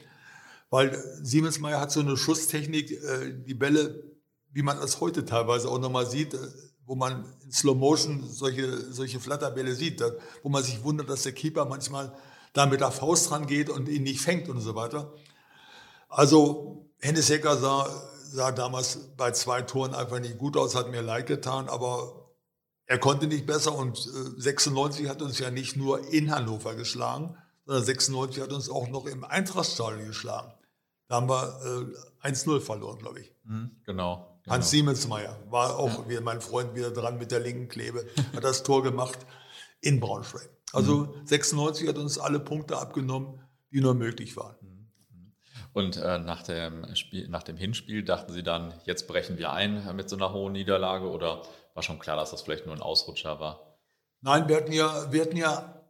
Weil 0.70 1.04
Siemensmeier 1.22 1.82
hat 1.82 1.92
so 1.92 2.00
eine 2.00 2.16
Schusstechnik, 2.16 2.92
äh, 2.92 3.34
die 3.46 3.56
Bälle, 3.56 4.04
wie 4.52 4.62
man 4.62 4.80
das 4.80 5.02
heute 5.02 5.26
teilweise 5.26 5.70
auch 5.70 5.80
nochmal 5.80 6.06
sieht, 6.06 6.34
äh, 6.34 6.38
wo 6.86 6.96
man 6.96 7.26
in 7.44 7.52
Slow 7.52 7.76
Motion 7.76 8.28
solche, 8.28 8.92
solche 8.92 9.20
Flatterbälle 9.20 9.74
sieht, 9.74 10.04
wo 10.44 10.50
man 10.50 10.64
sich 10.64 10.84
wundert, 10.84 11.10
dass 11.10 11.24
der 11.24 11.32
Keeper 11.32 11.66
manchmal 11.66 12.14
da 12.54 12.66
mit 12.66 12.82
der 12.82 12.92
Faust 12.92 13.30
dran 13.30 13.48
geht 13.48 13.70
und 13.70 13.88
ihn 13.88 14.04
nicht 14.04 14.22
fängt 14.22 14.50
und 14.50 14.60
so 14.60 14.76
weiter. 14.76 15.14
Also 16.10 16.90
Hennes 17.00 17.30
Hecker 17.30 17.58
sah, 17.58 17.88
sah 18.24 18.52
damals 18.52 19.16
bei 19.18 19.32
zwei 19.32 19.62
Toren 19.62 19.96
einfach 19.96 20.20
nicht 20.20 20.38
gut 20.38 20.58
aus, 20.58 20.76
hat 20.76 20.92
mir 20.92 21.02
leid 21.02 21.28
getan, 21.28 21.70
aber 21.70 22.30
er 22.86 23.00
konnte 23.00 23.28
nicht 23.28 23.46
besser 23.46 23.74
und 23.76 23.98
96 23.98 25.06
äh, 25.06 25.10
hat 25.10 25.22
uns 25.22 25.40
ja 25.40 25.50
nicht 25.50 25.78
nur 25.78 26.12
in 26.12 26.30
Hannover 26.30 26.76
geschlagen, 26.76 27.38
sondern 27.66 27.86
96 27.86 28.44
hat 28.44 28.52
uns 28.52 28.70
auch 28.70 28.90
noch 28.90 29.06
im 29.06 29.24
Eintrachtstadion 29.24 30.06
geschlagen. 30.06 30.54
Da 31.08 31.16
haben 31.16 31.30
wir 31.30 31.94
äh, 32.24 32.28
1-0 32.30 32.60
verloren, 32.60 33.00
glaube 33.00 33.22
ich. 33.22 33.34
Mhm, 33.44 33.82
genau. 33.86 34.32
Genau. 34.44 34.56
Hans 34.56 34.72
Siemensmeier 34.72 35.38
war 35.50 35.78
auch 35.78 36.00
ja. 36.00 36.10
wie 36.10 36.20
mein 36.20 36.42
Freund 36.42 36.74
wieder 36.76 36.92
dran 36.92 37.18
mit 37.18 37.32
der 37.32 37.40
linken 37.40 37.68
Klebe, 37.68 38.06
hat 38.36 38.44
das 38.44 38.64
Tor 38.64 38.82
gemacht 38.82 39.20
in 39.82 40.00
Braunschweig. 40.00 40.50
Also 40.74 41.08
mhm. 41.08 41.26
96 41.28 41.88
hat 41.88 41.98
uns 41.98 42.18
alle 42.18 42.40
Punkte 42.40 42.78
abgenommen, 42.78 43.42
die 43.72 43.82
nur 43.82 43.94
möglich 43.94 44.38
waren. 44.38 44.56
Mhm. 44.62 44.92
Und 45.74 45.98
äh, 45.98 46.20
nach, 46.20 46.44
dem 46.44 46.96
Spiel, 46.96 47.28
nach 47.30 47.44
dem 47.44 47.58
Hinspiel 47.58 48.04
dachten 48.04 48.34
Sie 48.34 48.44
dann, 48.44 48.74
jetzt 48.86 49.08
brechen 49.08 49.38
wir 49.38 49.52
ein 49.54 49.96
mit 49.96 50.10
so 50.10 50.16
einer 50.16 50.34
hohen 50.34 50.54
Niederlage 50.54 51.10
oder 51.10 51.44
war 51.74 51.84
schon 51.84 52.00
klar, 52.00 52.18
dass 52.18 52.32
das 52.32 52.42
vielleicht 52.42 52.66
nur 52.66 52.76
ein 52.76 52.82
Ausrutscher 52.82 53.40
war? 53.40 53.78
Nein, 54.22 54.48
wir 54.48 54.58
hatten 54.58 54.74
ja, 54.74 55.12
wir 55.12 55.22
hatten 55.22 55.38
ja 55.38 55.82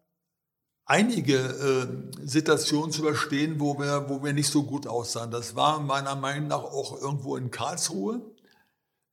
einige 0.86 1.36
äh, 1.38 2.26
Situationen 2.26 2.92
zu 2.92 3.02
überstehen, 3.02 3.60
wo 3.60 3.80
wir, 3.80 4.10
wo 4.10 4.24
wir 4.24 4.34
nicht 4.34 4.50
so 4.50 4.64
gut 4.64 4.88
aussahen. 4.88 5.32
Das 5.32 5.56
war 5.56 5.80
meiner 5.80 6.16
Meinung 6.16 6.48
nach 6.50 6.64
auch 6.64 7.02
irgendwo 7.02 7.36
in 7.36 7.50
Karlsruhe, 7.50 8.22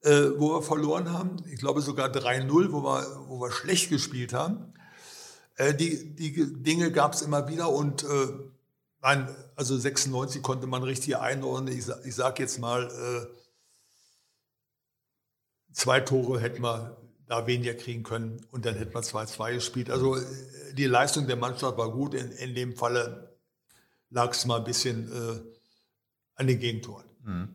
äh, 0.03 0.31
wo 0.37 0.55
wir 0.55 0.63
verloren 0.63 1.13
haben. 1.13 1.37
Ich 1.51 1.59
glaube 1.59 1.81
sogar 1.81 2.09
3-0, 2.09 2.73
wo 2.73 2.83
wir, 2.83 3.07
wo 3.29 3.41
wir 3.41 3.51
schlecht 3.51 3.91
gespielt 3.91 4.33
haben. 4.33 4.75
Äh, 5.59 5.75
die, 5.75 6.15
die 6.15 6.63
Dinge 6.63 6.91
gab 6.93 7.13
es 7.13 7.23
immer 7.23 7.49
wieder 7.49 7.69
und 7.69 8.05
äh, 8.05 8.29
nein, 9.03 9.29
also 9.57 9.77
96 9.77 10.41
konnte 10.43 10.67
man 10.67 10.83
richtig 10.85 11.17
einordnen. 11.17 11.77
Ich, 11.77 11.87
ich 12.05 12.15
sage 12.15 12.43
jetzt 12.43 12.59
mal, 12.59 12.85
äh, 12.87 13.27
zwei 15.73 16.01
Tore 16.01 16.41
hätten 16.41 16.63
wir 16.63 16.97
da 17.27 17.47
weniger 17.47 17.75
kriegen 17.75 18.05
können 18.05 18.47
und 18.53 18.65
dann 18.65 18.77
hätten 18.77 18.95
wir 18.95 19.03
2-2 19.03 19.55
gespielt. 19.55 19.91
Also 19.91 20.17
äh, 20.17 20.23
die 20.75 20.87
Leistung 20.87 21.27
der 21.27 21.37
Mannschaft 21.37 21.77
war 21.77 21.91
gut. 21.91 22.15
In, 22.15 22.31
in 22.31 22.55
dem 22.55 22.77
Falle 22.77 23.37
lag 24.11 24.31
es 24.31 24.47
mal 24.47 24.59
ein 24.59 24.65
bisschen 24.65 25.11
äh, 25.13 25.41
an 26.37 26.47
den 26.47 26.61
Gegentoren. 26.61 27.05
Mhm. 27.25 27.55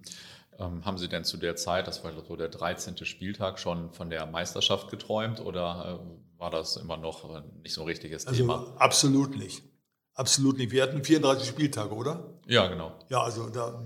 Ähm, 0.59 0.85
haben 0.85 0.97
Sie 0.97 1.07
denn 1.07 1.23
zu 1.23 1.38
der 1.38 1.56
Zeit, 1.56 1.88
das 1.88 2.03
war 2.03 2.11
so 2.27 2.35
der 2.35 2.49
13. 2.49 2.97
Spieltag, 3.06 3.59
schon 3.59 3.94
von 3.94 4.09
der 4.09 4.25
Meisterschaft 4.25 4.91
geträumt 4.91 5.39
oder 5.39 6.06
war 6.44 6.51
das 6.51 6.75
immer 6.75 6.98
noch 6.98 7.33
äh, 7.33 7.42
nicht 7.64 7.73
so 7.73 7.81
ein 7.81 7.88
richtiges 7.88 8.28
also 8.28 8.38
Thema? 8.38 8.76
Absolut 8.78 9.38
nicht. 9.38 9.64
Absolut 10.14 10.57
nicht. 10.57 10.71
Wir 10.71 10.83
hatten 10.83 11.02
34 11.02 11.47
Spieltage, 11.47 11.95
oder? 11.95 12.38
Ja, 12.47 12.68
genau. 12.68 12.92
Ja, 13.07 13.23
also 13.23 13.50
da, 13.50 13.81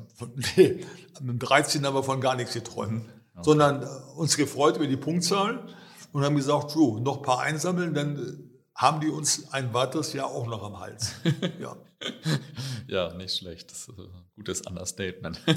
nee, 0.58 0.84
mit 1.22 1.30
dem 1.30 1.40
13 1.40 1.86
haben 1.86 1.94
wir 1.94 2.02
von 2.02 2.20
gar 2.20 2.36
nichts 2.36 2.56
geträumt, 2.56 3.04
okay. 3.04 3.44
sondern 3.44 3.84
äh, 3.84 3.86
uns 4.16 4.36
gefreut 4.38 4.76
über 4.78 4.88
die 4.88 4.98
Punktzahl 4.98 5.68
und 6.14 6.26
haben 6.26 6.36
gesagt, 6.36 6.72
so, 6.72 6.98
noch 6.98 7.18
ein 7.18 7.22
paar 7.22 7.42
einsammeln, 7.42 7.94
dann 7.94 8.18
äh, 8.18 8.57
haben 8.78 9.02
die 9.02 9.10
uns 9.10 9.52
ein 9.52 9.74
weiteres 9.74 10.14
Jahr 10.14 10.28
auch 10.28 10.46
noch 10.46 10.64
am 10.64 10.80
Hals. 10.80 11.16
Ja, 11.60 11.76
ja 12.88 13.14
nicht 13.16 13.36
schlecht. 13.36 13.72
Das 13.72 13.88
ist 13.88 13.90
ein 13.90 14.10
gutes 14.36 14.62
Understatement. 14.62 15.42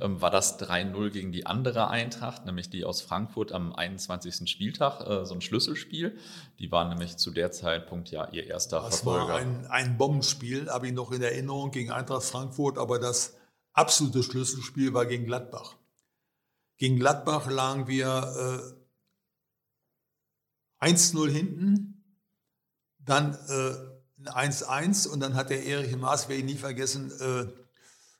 Ähm, 0.00 0.20
war 0.20 0.32
das 0.32 0.58
3-0 0.58 1.10
gegen 1.10 1.30
die 1.30 1.46
andere 1.46 1.88
Eintracht, 1.88 2.46
nämlich 2.46 2.68
die 2.68 2.84
aus 2.84 3.00
Frankfurt 3.00 3.52
am 3.52 3.72
21. 3.72 4.50
Spieltag, 4.50 5.06
äh, 5.06 5.24
so 5.24 5.34
ein 5.34 5.40
Schlüsselspiel? 5.40 6.18
Die 6.58 6.72
waren 6.72 6.88
nämlich 6.88 7.16
zu 7.16 7.30
der 7.30 7.52
Zeitpunkt 7.52 8.10
ja 8.10 8.28
ihr 8.32 8.44
erster 8.44 8.80
das 8.80 9.00
Verfolger. 9.00 9.34
Das 9.34 9.36
war 9.36 9.40
ein, 9.40 9.66
ein 9.66 9.96
Bombenspiel, 9.96 10.68
habe 10.68 10.88
ich 10.88 10.92
noch 10.92 11.12
in 11.12 11.22
Erinnerung, 11.22 11.70
gegen 11.70 11.92
Eintracht 11.92 12.24
Frankfurt, 12.24 12.76
aber 12.76 12.98
das 12.98 13.36
absolute 13.72 14.24
Schlüsselspiel 14.24 14.92
war 14.94 15.06
gegen 15.06 15.26
Gladbach. 15.26 15.76
Gegen 16.76 16.98
Gladbach 16.98 17.48
lagen 17.48 17.86
wir 17.86 18.74
äh, 20.82 20.90
1-0 20.90 21.30
hinten 21.30 21.93
dann 23.04 23.34
äh, 23.48 24.28
1-1 24.28 25.08
und 25.08 25.20
dann 25.20 25.34
hat 25.34 25.50
der 25.50 25.64
Erich 25.64 25.96
Maas, 25.96 26.28
werde 26.28 26.40
ich 26.40 26.44
nie 26.44 26.56
vergessen, 26.56 27.12
äh, 27.20 27.46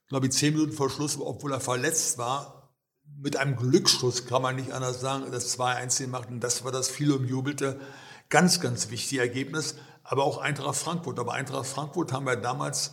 glaube 0.08 0.26
ich, 0.26 0.32
zehn 0.32 0.54
Minuten 0.54 0.72
vor 0.72 0.90
Schluss, 0.90 1.18
obwohl 1.18 1.52
er 1.52 1.60
verletzt 1.60 2.18
war, 2.18 2.72
mit 3.16 3.36
einem 3.36 3.56
Glücksschuss, 3.56 4.26
kann 4.26 4.42
man 4.42 4.56
nicht 4.56 4.72
anders 4.72 5.00
sagen, 5.00 5.30
das 5.30 5.58
2-1 5.58 6.02
gemacht 6.02 6.28
und 6.30 6.40
das 6.40 6.64
war 6.64 6.72
das 6.72 6.88
viel 6.88 7.12
umjubelte, 7.12 7.80
ganz, 8.28 8.60
ganz 8.60 8.90
wichtige 8.90 9.22
Ergebnis, 9.22 9.76
aber 10.02 10.24
auch 10.24 10.38
Eintracht 10.38 10.76
Frankfurt. 10.76 11.18
Aber 11.18 11.32
Eintracht 11.32 11.66
Frankfurt 11.66 12.12
haben 12.12 12.26
wir 12.26 12.36
damals 12.36 12.92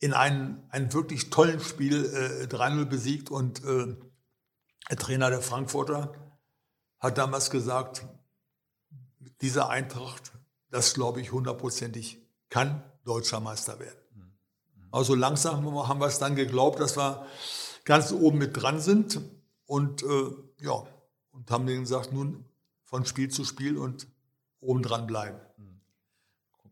in 0.00 0.12
einem, 0.12 0.62
einem 0.70 0.92
wirklich 0.92 1.30
tollen 1.30 1.60
Spiel 1.60 2.04
äh, 2.04 2.44
3-0 2.44 2.84
besiegt 2.84 3.30
und 3.30 3.64
äh, 3.64 3.96
der 4.90 4.96
Trainer 4.96 5.30
der 5.30 5.42
Frankfurter 5.42 6.12
hat 7.00 7.18
damals 7.18 7.50
gesagt, 7.50 8.04
diese 9.40 9.68
Eintracht 9.68 10.32
das 10.70 10.94
glaube 10.94 11.20
ich 11.20 11.32
hundertprozentig 11.32 12.18
kann 12.50 12.82
deutscher 13.04 13.40
Meister 13.40 13.78
werden. 13.78 13.98
Also 14.90 15.14
langsam 15.14 15.64
haben 15.86 16.00
wir 16.00 16.06
es 16.06 16.18
dann 16.18 16.34
geglaubt, 16.34 16.80
dass 16.80 16.96
wir 16.96 17.26
ganz 17.84 18.12
oben 18.12 18.38
mit 18.38 18.60
dran 18.60 18.80
sind 18.80 19.20
und 19.66 20.02
äh, 20.02 20.30
ja, 20.60 20.86
und 21.30 21.50
haben 21.50 21.66
denen 21.66 21.82
gesagt, 21.82 22.12
nun 22.12 22.44
von 22.84 23.04
Spiel 23.04 23.30
zu 23.30 23.44
Spiel 23.44 23.76
und 23.76 24.06
oben 24.60 24.82
dran 24.82 25.06
bleiben. 25.06 25.38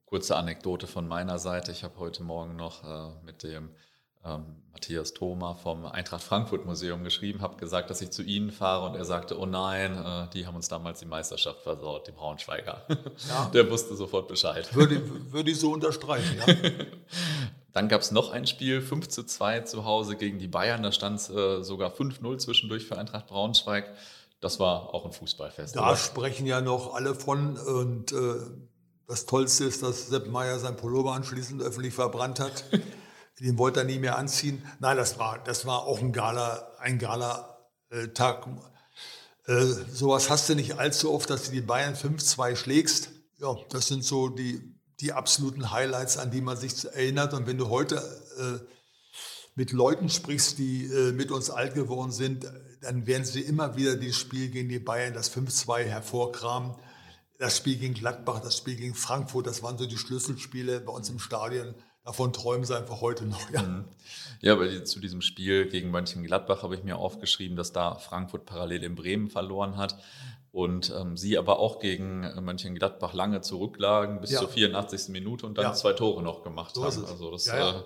Kurze 0.07 0.37
Anekdote 0.37 0.87
von 0.87 1.07
meiner 1.09 1.39
Seite. 1.39 1.73
Ich 1.73 1.85
habe 1.85 1.99
heute 1.99 2.23
Morgen 2.23 2.57
noch 2.57 2.85
äh, 2.85 3.25
mit 3.25 3.43
dem 3.43 3.71
ähm, 4.27 4.57
Matthias 4.73 5.15
Thoma 5.15 5.55
vom 5.55 5.87
Eintracht 5.87 6.23
Frankfurt 6.23 6.67
Museum 6.67 7.03
geschrieben, 7.03 7.41
habe 7.41 7.57
gesagt, 7.57 7.89
dass 7.89 8.03
ich 8.03 8.11
zu 8.11 8.23
Ihnen 8.23 8.51
fahre 8.51 8.87
und 8.87 8.95
er 8.95 9.07
sagte, 9.07 9.39
oh 9.39 9.47
nein, 9.47 9.97
äh, 9.97 10.29
die 10.35 10.47
haben 10.47 10.55
uns 10.55 10.69
damals 10.69 11.01
die 11.01 11.07
Meisterschaft 11.07 11.63
versaut, 11.63 12.07
die 12.07 12.13
Braunschweiger. 12.13 12.85
Ja. 13.29 13.47
Der 13.55 13.71
wusste 13.71 13.97
sofort 13.97 14.29
Bescheid. 14.29 14.75
Würde, 14.75 15.01
würde 15.33 15.51
ich 15.51 15.59
so 15.59 15.73
unterstreichen, 15.73 16.37
ja. 16.47 16.55
Dann 17.73 17.89
gab 17.89 18.03
es 18.03 18.11
noch 18.11 18.31
ein 18.31 18.47
Spiel, 18.47 18.81
5 18.81 19.09
zu 19.09 19.25
2 19.25 19.61
zu 19.61 19.85
Hause 19.85 20.17
gegen 20.17 20.39
die 20.39 20.49
Bayern. 20.49 20.83
Da 20.83 20.93
stand 20.93 21.21
es 21.21 21.31
äh, 21.31 21.63
sogar 21.63 21.91
5-0 21.91 22.39
zwischendurch 22.39 22.87
für 22.87 22.99
Eintracht 22.99 23.27
Braunschweig. 23.27 23.95
Das 24.41 24.61
war 24.61 24.95
auch 24.95 25.05
ein 25.05 25.13
Fußballfest. 25.13 25.77
Da 25.77 25.89
oder? 25.89 25.97
sprechen 25.97 26.47
ja 26.47 26.61
noch 26.61 26.95
alle 26.95 27.15
von. 27.15 27.57
Und 27.57 28.13
äh, 28.13 28.35
das 29.07 29.27
Tollste 29.27 29.65
ist, 29.65 29.83
dass 29.83 30.09
Sepp 30.09 30.27
Meier 30.27 30.59
sein 30.59 30.77
Pullover 30.77 31.13
anschließend 31.13 31.63
öffentlich 31.63 31.95
verbrannt 31.95 32.41
hat. 32.41 32.65
Den 33.41 33.59
wollte 33.59 33.81
er 33.81 33.85
nie 33.85 33.99
mehr 33.99 34.17
anziehen. 34.17 34.63
Nein, 34.81 34.97
das 34.97 35.19
war, 35.19 35.43
das 35.45 35.67
war 35.67 35.85
auch 35.85 36.01
ein 36.01 36.13
Gala, 36.13 36.73
ein 36.79 36.99
Gala-Tag. 36.99 38.49
Äh, 39.47 39.63
sowas 39.93 40.31
hast 40.31 40.49
du 40.49 40.55
nicht 40.55 40.79
allzu 40.79 41.13
oft, 41.13 41.29
dass 41.29 41.45
du 41.45 41.53
die 41.53 41.61
Bayern 41.61 41.95
5-2 41.95 42.57
schlägst. 42.57 43.11
Ja, 43.39 43.55
das 43.71 43.89
sind 43.89 44.05
so 44.05 44.31
die, 44.31 44.75
die 45.01 45.13
absoluten 45.13 45.71
Highlights, 45.71 46.17
an 46.17 46.31
die 46.31 46.41
man 46.41 46.57
sich 46.57 46.85
erinnert. 46.87 47.35
Und 47.35 47.47
wenn 47.47 47.59
du 47.59 47.69
heute 47.69 47.97
äh, 48.39 48.65
mit 49.55 49.73
Leuten 49.73 50.09
sprichst, 50.09 50.59
die 50.59 50.87
äh, 50.87 51.13
mit 51.13 51.31
uns 51.31 51.51
alt 51.51 51.75
geworden 51.75 52.13
sind, 52.13 52.47
dann 52.81 53.07
werden 53.07 53.25
sie 53.25 53.41
immer 53.41 53.77
wieder 53.77 53.97
dieses 53.97 54.17
Spiel 54.17 54.51
gegen 54.51 54.69
die 54.69 54.79
Bayern, 54.79 55.13
das 55.13 55.31
5-2 55.35 55.85
hervorkramen. 55.85 56.75
Das 57.39 57.59
Spiel 57.59 57.77
gegen 57.77 57.93
Gladbach, 57.93 58.41
das 58.41 58.57
Spiel 58.57 58.77
gegen 58.77 58.95
Frankfurt, 58.95 59.47
das 59.47 59.63
waren 59.63 59.77
so 59.77 59.85
die 59.85 59.99
Schlüsselspiele 59.99 60.81
bei 60.81 60.93
uns 60.93 61.11
im 61.11 61.19
Stadion. 61.19 61.75
Davon 62.07 62.33
träumen 62.33 62.65
sie 62.65 62.77
einfach 62.77 63.01
heute 63.01 63.27
noch. 63.27 63.51
Ja, 63.51 63.63
mhm. 63.63 63.85
ja 64.41 64.53
aber 64.53 64.85
zu 64.85 65.01
diesem 65.01 65.23
Spiel 65.23 65.69
gegen 65.69 65.91
Mönchengladbach 65.91 66.63
habe 66.63 66.77
ich 66.77 66.85
mir 66.85 66.99
aufgeschrieben, 66.99 67.57
dass 67.57 67.73
da 67.73 67.97
Frankfurt 67.97 68.47
parallel 68.47 68.85
in 68.85 68.95
Bremen 68.95 69.29
verloren 69.29 69.77
hat 69.77 69.99
und 70.53 70.95
ähm, 70.97 71.17
sie 71.17 71.37
aber 71.37 71.59
auch 71.59 71.81
gegen 71.81 72.21
Mönchengladbach 72.45 73.13
lange 73.13 73.41
zurücklagen 73.41 74.21
bis 74.21 74.31
ja. 74.31 74.39
zur 74.39 74.49
84. 74.49 75.09
Minute 75.09 75.47
und 75.47 75.59
dann 75.59 75.65
ja. 75.65 75.73
zwei 75.73 75.95
Tore 75.95 76.23
noch 76.23 76.45
gemacht 76.45 76.77
so 76.77 76.85
haben. 76.85 77.05
Also 77.05 77.33
das, 77.33 77.47
ja, 77.47 77.71
äh, 77.71 77.83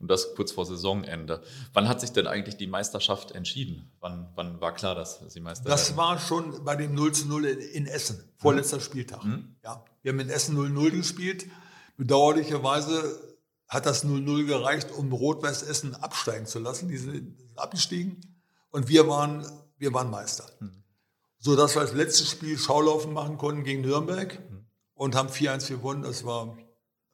und 0.00 0.10
das 0.10 0.34
kurz 0.34 0.50
vor 0.50 0.64
Saisonende. 0.64 1.42
Wann 1.74 1.88
hat 1.88 2.00
sich 2.00 2.10
denn 2.10 2.26
eigentlich 2.26 2.56
die 2.56 2.66
Meisterschaft 2.66 3.32
entschieden? 3.32 3.92
Wann, 4.00 4.30
wann 4.34 4.62
war 4.62 4.72
klar, 4.72 4.94
dass 4.94 5.20
sie 5.28 5.40
Meister 5.40 5.68
Das 5.68 5.90
werden? 5.90 5.96
war 5.98 6.18
schon 6.18 6.64
bei 6.64 6.74
dem 6.74 6.94
0 6.94 7.12
zu 7.12 7.28
0 7.28 7.44
in 7.44 7.86
Essen, 7.86 8.24
vorletzter 8.38 8.78
mhm. 8.78 8.80
Spieltag. 8.80 9.22
Mhm. 9.24 9.56
Ja, 9.62 9.84
wir 10.00 10.12
haben 10.12 10.20
in 10.20 10.30
Essen 10.30 10.56
0-0 10.56 10.90
gespielt. 10.92 11.46
Bedauerlicherweise 11.98 13.31
hat 13.72 13.86
das 13.86 14.04
0-0 14.04 14.44
gereicht, 14.44 14.90
um 14.90 15.10
Rot-Weiß 15.12 15.62
Essen 15.62 15.94
absteigen 15.94 16.44
zu 16.44 16.58
lassen. 16.58 16.88
Die 16.88 16.98
sind 16.98 17.38
abgestiegen 17.56 18.20
und 18.70 18.88
wir 18.88 19.08
waren, 19.08 19.46
wir 19.78 19.94
waren 19.94 20.10
Meister. 20.10 20.44
Mhm. 20.60 20.84
So 21.38 21.56
dass 21.56 21.74
wir 21.74 21.80
das 21.80 21.94
letzte 21.94 22.26
Spiel 22.26 22.58
Schaulaufen 22.58 23.14
machen 23.14 23.38
konnten 23.38 23.64
gegen 23.64 23.80
Nürnberg 23.80 24.38
mhm. 24.38 24.66
und 24.92 25.14
haben 25.14 25.30
4-1 25.30 25.68
gewonnen. 25.68 26.02
Das 26.02 26.26
war 26.26 26.58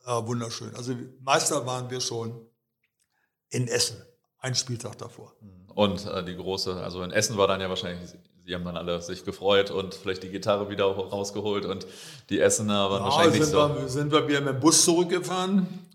äh, 0.05 0.11
wunderschön. 0.11 0.75
Also 0.75 0.97
Meister 1.21 1.65
waren 1.65 1.91
wir 1.91 2.01
schon 2.01 2.45
in 3.51 3.69
Essen, 3.69 4.03
ein 4.41 4.57
Spieltag 4.57 4.99
davor. 4.99 5.35
Hm. 5.39 5.71
Und 5.77 6.07
äh, 6.07 6.25
die 6.25 6.35
große, 6.35 6.83
also 6.83 7.05
in 7.05 7.13
Essen 7.13 7.37
war 7.37 7.47
dann 7.47 7.61
ja 7.61 7.69
wahrscheinlich 7.69 8.11
Sie 8.45 8.55
haben 8.55 8.65
dann 8.65 8.79
alle 8.79 9.03
sich 9.03 9.27
gefreut 9.27 9.71
und 9.71 9.95
vielleicht 9.95 10.23
die 10.23 10.31
Gitarre 10.31 10.71
wieder 10.71 10.87
rausgeholt 10.87 11.67
und 11.67 11.87
die 12.31 12.41
Essener 12.41 12.91
waren 12.91 13.03
ja, 13.03 13.05
wahrscheinlich 13.05 13.43
sind 13.43 13.53
so. 13.53 13.77
Wir, 13.77 13.89
sind 13.89 14.11
wir 14.11 14.27
wieder 14.27 14.41
mit 14.41 14.55
dem 14.55 14.61
Bus 14.61 14.87
zurückgefahren 14.87 15.88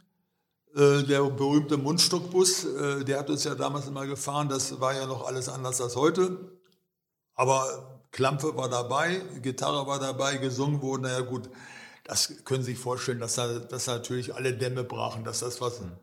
der 0.75 1.23
berühmte 1.23 1.77
Mundstuckbus, 1.77 2.65
äh, 2.65 3.03
der 3.05 3.19
hat 3.19 3.29
uns 3.29 3.43
ja 3.43 3.55
damals 3.55 3.87
immer 3.87 4.07
gefahren, 4.07 4.49
das 4.49 4.79
war 4.79 4.93
ja 4.93 5.05
noch 5.05 5.25
alles 5.25 5.49
anders 5.49 5.79
als 5.81 5.95
heute. 5.95 6.37
Aber 7.35 8.01
Klampe 8.11 8.55
war 8.55 8.69
dabei, 8.69 9.21
Gitarre 9.41 9.87
war 9.87 9.99
dabei, 9.99 10.37
gesungen 10.37 10.81
wurde, 10.81 11.03
naja 11.03 11.21
gut, 11.21 11.49
das 12.03 12.43
können 12.43 12.63
Sie 12.63 12.71
sich 12.71 12.79
vorstellen, 12.79 13.19
dass 13.19 13.35
da, 13.35 13.59
dass 13.59 13.87
natürlich 13.87 14.35
alle 14.35 14.53
Dämme 14.53 14.83
brachen, 14.83 15.23
dass 15.23 15.39
das 15.39 15.61
was 15.61 15.81
mhm. 15.81 15.97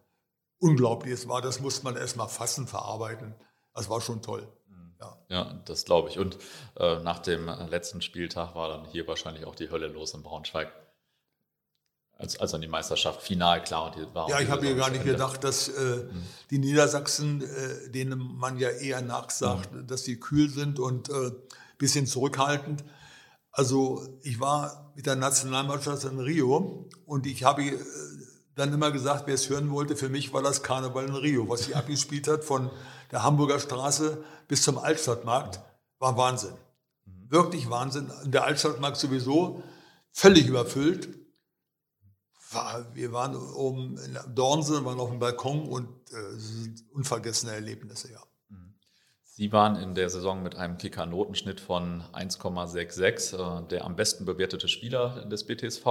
Unglaubliches 0.59 1.29
war. 1.29 1.41
Das 1.41 1.61
musste 1.61 1.85
man 1.85 1.97
erstmal 1.97 2.29
fassen, 2.29 2.67
verarbeiten. 2.67 3.35
Das 3.75 3.89
war 3.89 4.01
schon 4.01 4.23
toll. 4.23 4.47
Ja, 5.01 5.19
ja 5.29 5.63
das 5.65 5.85
glaube 5.85 6.11
ich. 6.11 6.19
Und 6.19 6.39
äh, 6.77 7.01
nach 7.01 7.19
dem 7.19 7.47
letzten 7.47 8.03
Spieltag 8.03 8.55
war 8.55 8.69
dann 8.69 8.85
hier 8.87 9.07
wahrscheinlich 9.07 9.47
auch 9.47 9.55
die 9.55 9.71
Hölle 9.71 9.89
los 9.89 10.15
in 10.15 10.23
Braunschweig 10.23 10.73
als, 12.21 12.39
als 12.39 12.55
an 12.55 12.61
die 12.61 12.69
Meisterschaft 12.69 13.23
final 13.23 13.63
klar 13.63 13.87
und 13.87 13.97
die 13.97 14.15
war. 14.15 14.29
Ja, 14.29 14.41
ich 14.41 14.51
habe 14.51 14.63
mir 14.63 14.75
gar 14.75 14.91
nicht 14.91 15.05
gedacht, 15.05 15.43
dass 15.43 15.69
äh, 15.69 15.97
mhm. 15.97 16.23
die 16.51 16.59
Niedersachsen, 16.59 17.43
äh, 17.43 17.91
denen 17.91 18.37
man 18.37 18.59
ja 18.59 18.69
eher 18.69 19.01
nachsagt, 19.01 19.73
mhm. 19.73 19.87
dass 19.87 20.05
sie 20.05 20.21
kühl 20.21 20.51
sind 20.51 20.79
und 20.79 21.09
äh, 21.09 21.33
bisschen 21.79 22.07
zurückhaltend. 22.07 22.85
Also 23.53 24.07
ich 24.23 24.39
war 24.39 24.93
mit 24.95 25.07
der 25.07 25.17
Nationalmannschaft 25.17 26.05
in 26.05 26.21
Rio 26.21 26.89
und 27.07 27.27
ich 27.27 27.45
habe 27.45 27.63
äh, 27.63 27.79
dann 28.55 28.73
immer 28.73 28.91
gesagt, 28.91 29.27
wer 29.27 29.35
es 29.35 29.49
hören 29.49 29.71
wollte, 29.71 29.97
für 29.97 30.11
mich 30.11 30.33
war 30.33 30.43
das 30.43 30.63
Karneval 30.63 31.07
in 31.07 31.15
Rio, 31.15 31.49
was 31.49 31.65
sie 31.65 31.75
abgespielt 31.75 32.29
hat 32.29 32.45
von 32.45 32.71
der 33.11 33.23
Hamburger 33.23 33.59
Straße 33.59 34.23
bis 34.47 34.63
zum 34.63 34.77
Altstadtmarkt, 34.79 35.61
war 35.99 36.17
Wahnsinn. 36.17 36.53
Mhm. 37.07 37.31
Wirklich 37.31 37.71
Wahnsinn. 37.71 38.13
Der 38.25 38.45
Altstadtmarkt 38.45 38.99
sowieso 38.99 39.63
völlig 40.13 40.47
überfüllt 40.47 41.20
war, 42.53 42.95
wir 42.95 43.13
waren 43.13 43.37
oben 43.37 43.99
in 43.99 44.19
Dornse, 44.35 44.85
waren 44.85 44.99
auf 44.99 45.11
dem 45.11 45.19
Balkon 45.19 45.69
und 45.69 45.89
äh, 46.13 46.95
unvergessene 46.95 47.53
Erlebnisse, 47.53 48.13
ja. 48.13 48.21
Mhm. 48.49 48.75
Sie 49.23 49.53
waren 49.53 49.77
in 49.77 49.95
der 49.95 50.11
Saison 50.11 50.43
mit 50.43 50.57
einem 50.57 50.77
Kicker-Notenschnitt 50.77 51.61
von 51.61 52.03
1,66 52.13 53.35
äh, 53.35 53.69
der 53.69 53.85
am 53.85 53.97
besten 53.97 54.25
bewertete 54.25 54.69
Spieler 54.69 55.25
des 55.27 55.47
BTSV. 55.47 55.87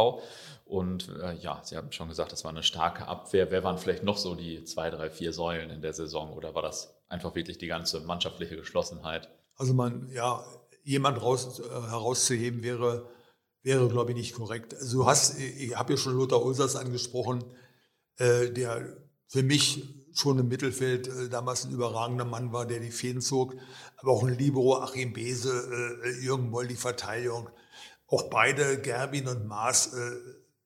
Und 0.65 1.09
äh, 1.21 1.33
ja, 1.35 1.61
Sie 1.63 1.75
haben 1.75 1.91
schon 1.91 2.09
gesagt, 2.09 2.31
das 2.31 2.43
war 2.43 2.51
eine 2.51 2.63
starke 2.63 3.07
Abwehr. 3.07 3.49
Wer 3.49 3.63
waren 3.63 3.77
vielleicht 3.77 4.03
noch 4.03 4.17
so 4.17 4.35
die 4.35 4.63
zwei, 4.65 4.89
drei, 4.89 5.09
vier 5.09 5.33
Säulen 5.33 5.69
in 5.69 5.81
der 5.81 5.93
Saison? 5.93 6.33
Oder 6.33 6.53
war 6.53 6.61
das 6.61 6.95
einfach 7.07 7.33
wirklich 7.35 7.57
die 7.57 7.67
ganze 7.67 8.01
mannschaftliche 8.01 8.55
Geschlossenheit? 8.55 9.29
Also 9.55 9.73
man, 9.73 10.09
ja, 10.11 10.43
jemand 10.83 11.21
raus, 11.21 11.59
äh, 11.59 11.63
herauszuheben 11.63 12.63
wäre 12.63 13.07
wäre, 13.69 13.87
glaube 13.87 14.11
ich, 14.11 14.17
nicht 14.17 14.33
korrekt. 14.33 14.73
Also 14.73 14.99
du 14.99 15.05
hast, 15.05 15.39
ich 15.39 15.75
habe 15.75 15.93
ja 15.93 15.97
schon 15.97 16.15
Lothar 16.15 16.43
Ulsers 16.43 16.75
angesprochen, 16.75 17.43
äh, 18.17 18.49
der 18.49 18.97
für 19.27 19.43
mich 19.43 19.83
schon 20.11 20.39
im 20.39 20.47
Mittelfeld 20.47 21.07
äh, 21.07 21.29
damals 21.29 21.65
ein 21.65 21.71
überragender 21.71 22.25
Mann 22.25 22.51
war, 22.51 22.65
der 22.65 22.79
die 22.79 22.89
Fäden 22.89 23.21
zog, 23.21 23.55
aber 23.97 24.11
auch 24.11 24.23
ein 24.23 24.35
Libero, 24.35 24.81
Achim 24.81 25.13
Bese, 25.13 26.01
äh, 26.03 26.25
Jürgen 26.25 26.49
Moll, 26.49 26.67
die 26.67 26.75
Verteidigung, 26.75 27.47
auch 28.07 28.23
beide, 28.31 28.81
Gerbin 28.81 29.27
und 29.27 29.45
Maas, 29.45 29.93
äh, 29.93 30.15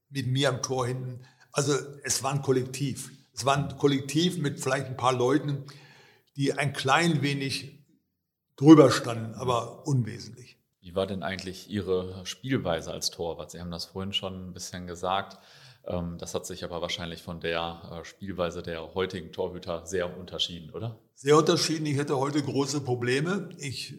mit 0.09 0.27
mir 0.27 0.47
am 0.47 0.61
Tor 0.61 0.87
hinten. 0.87 1.25
Also 1.51 1.73
es 2.03 2.23
war 2.23 2.31
ein 2.31 2.41
Kollektiv. 2.41 3.11
Es 3.33 3.43
war 3.43 3.57
ein 3.57 3.77
Kollektiv 3.77 4.37
mit 4.37 4.61
vielleicht 4.61 4.87
ein 4.87 4.95
paar 4.95 5.13
Leuten, 5.13 5.65
die 6.37 6.53
ein 6.53 6.71
klein 6.71 7.21
wenig 7.21 7.85
drüber 8.55 8.91
standen, 8.91 9.33
aber 9.33 9.85
unwesentlich. 9.85 10.57
Wie 10.83 10.95
war 10.95 11.07
denn 11.07 11.23
eigentlich 11.23 11.69
Ihre 11.69 12.25
Spielweise 12.25 12.91
als 12.91 13.09
Torwart? 13.09 13.51
Sie 13.51 13.61
haben 13.61 13.71
das 13.71 13.85
vorhin 13.85 14.11
schon 14.11 14.49
ein 14.49 14.53
bisschen 14.53 14.85
gesagt. 14.85 15.37
Ähm, 15.85 16.17
das 16.17 16.35
hat 16.35 16.45
sich 16.45 16.65
aber 16.65 16.81
wahrscheinlich 16.81 17.23
von 17.23 17.39
der 17.39 18.01
äh, 18.01 18.05
Spielweise 18.05 18.61
der 18.61 18.93
heutigen 18.93 19.31
Torhüter 19.31 19.85
sehr 19.85 20.17
unterschieden, 20.17 20.71
oder? 20.71 20.99
Sehr 21.15 21.37
unterschieden. 21.37 21.85
Ich 21.85 21.95
hätte 21.95 22.17
heute 22.17 22.43
große 22.43 22.81
Probleme. 22.81 23.47
Ich 23.59 23.93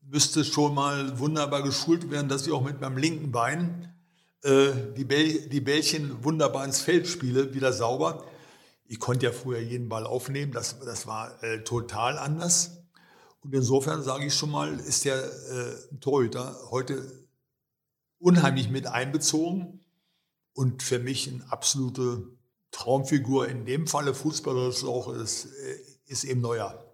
müsste 0.00 0.42
schon 0.42 0.74
mal 0.74 1.18
wunderbar 1.18 1.62
geschult 1.62 2.10
werden, 2.10 2.30
dass 2.30 2.46
ich 2.46 2.52
auch 2.54 2.64
mit 2.64 2.80
meinem 2.80 2.96
linken 2.96 3.32
Bein 3.32 3.92
äh, 4.42 4.70
die, 4.96 5.04
Bällchen 5.60 6.24
wunderbar 6.24 6.64
ins 6.64 6.80
Feld 6.80 7.06
spiele, 7.06 7.52
wieder 7.52 7.74
sauber. 7.74 8.24
Ich 8.86 8.98
konnte 8.98 9.26
ja 9.26 9.32
früher 9.32 9.60
jeden 9.60 9.90
Ball 9.90 10.06
aufnehmen, 10.06 10.52
das, 10.52 10.80
das 10.80 11.06
war 11.06 11.42
äh, 11.44 11.64
total 11.64 12.16
anders. 12.16 12.79
Und 13.40 13.54
insofern 13.54 14.02
sage 14.02 14.26
ich 14.26 14.34
schon 14.34 14.50
mal, 14.50 14.78
ist 14.80 15.04
der 15.04 15.24
äh, 15.24 15.96
Torhüter 16.00 16.56
heute 16.70 17.26
unheimlich 18.18 18.68
mit 18.70 18.86
einbezogen 18.86 19.80
und 20.52 20.82
für 20.82 20.98
mich 20.98 21.28
eine 21.28 21.50
absolute 21.50 22.28
Traumfigur. 22.70 23.48
In 23.48 23.64
dem 23.64 23.86
Falle 23.86 24.14
fußballerisch 24.14 24.84
auch 24.84 25.12
ist, 25.12 25.46
äh, 25.46 25.78
ist 26.06 26.24
eben 26.24 26.42
Neuer. 26.42 26.84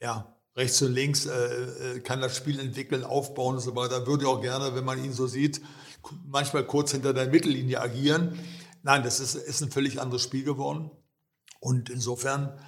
Ja, 0.00 0.36
rechts 0.56 0.80
und 0.82 0.92
links 0.92 1.26
äh, 1.26 1.32
äh, 1.32 2.00
kann 2.00 2.20
das 2.20 2.36
Spiel 2.36 2.60
entwickeln, 2.60 3.04
aufbauen 3.04 3.56
und 3.56 3.60
so 3.60 3.74
weiter. 3.74 4.06
Würde 4.06 4.28
auch 4.28 4.40
gerne, 4.40 4.74
wenn 4.74 4.84
man 4.84 5.02
ihn 5.02 5.12
so 5.12 5.26
sieht, 5.26 5.60
manchmal 6.24 6.64
kurz 6.64 6.92
hinter 6.92 7.12
der 7.12 7.26
Mittellinie 7.26 7.80
agieren. 7.80 8.38
Nein, 8.82 9.02
das 9.02 9.20
ist, 9.20 9.34
ist 9.34 9.62
ein 9.62 9.70
völlig 9.70 10.00
anderes 10.00 10.22
Spiel 10.22 10.44
geworden. 10.44 10.90
Und 11.60 11.90
insofern 11.90 12.58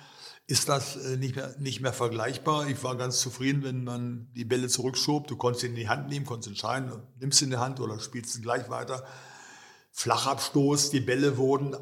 ist 0.47 0.69
das 0.69 0.97
äh, 0.97 1.17
nicht 1.17 1.37
mehr, 1.37 1.55
nicht 1.59 1.81
mehr 1.81 1.93
vergleichbar. 1.93 2.69
Ich 2.69 2.83
war 2.85 2.97
ganz 2.97 3.21
zufrieden, 3.21 3.63
wenn 3.65 3.85
man 3.85 4.31
die 4.35 4.45
Bälle 4.45 4.69
zurückschob. 4.69 5.27
Du 5.27 5.37
konntest 5.37 5.65
ihn 5.65 5.71
in 5.71 5.77
die 5.77 5.89
Hand 5.89 6.09
nehmen, 6.09 6.27
konntest 6.27 6.49
entscheiden, 6.49 6.93
nimmst 7.19 7.41
ihn 7.41 7.47
in 7.47 7.51
die 7.53 7.57
Hand 7.59 7.81
oder 7.81 7.99
spielst 7.99 8.37
ihn 8.37 8.43
gleich 8.43 8.69
weiter. 8.69 9.07
Flachabstoß, 9.93 10.91
die 10.91 11.01
Bälle 11.01 11.37
wurden 11.39 11.77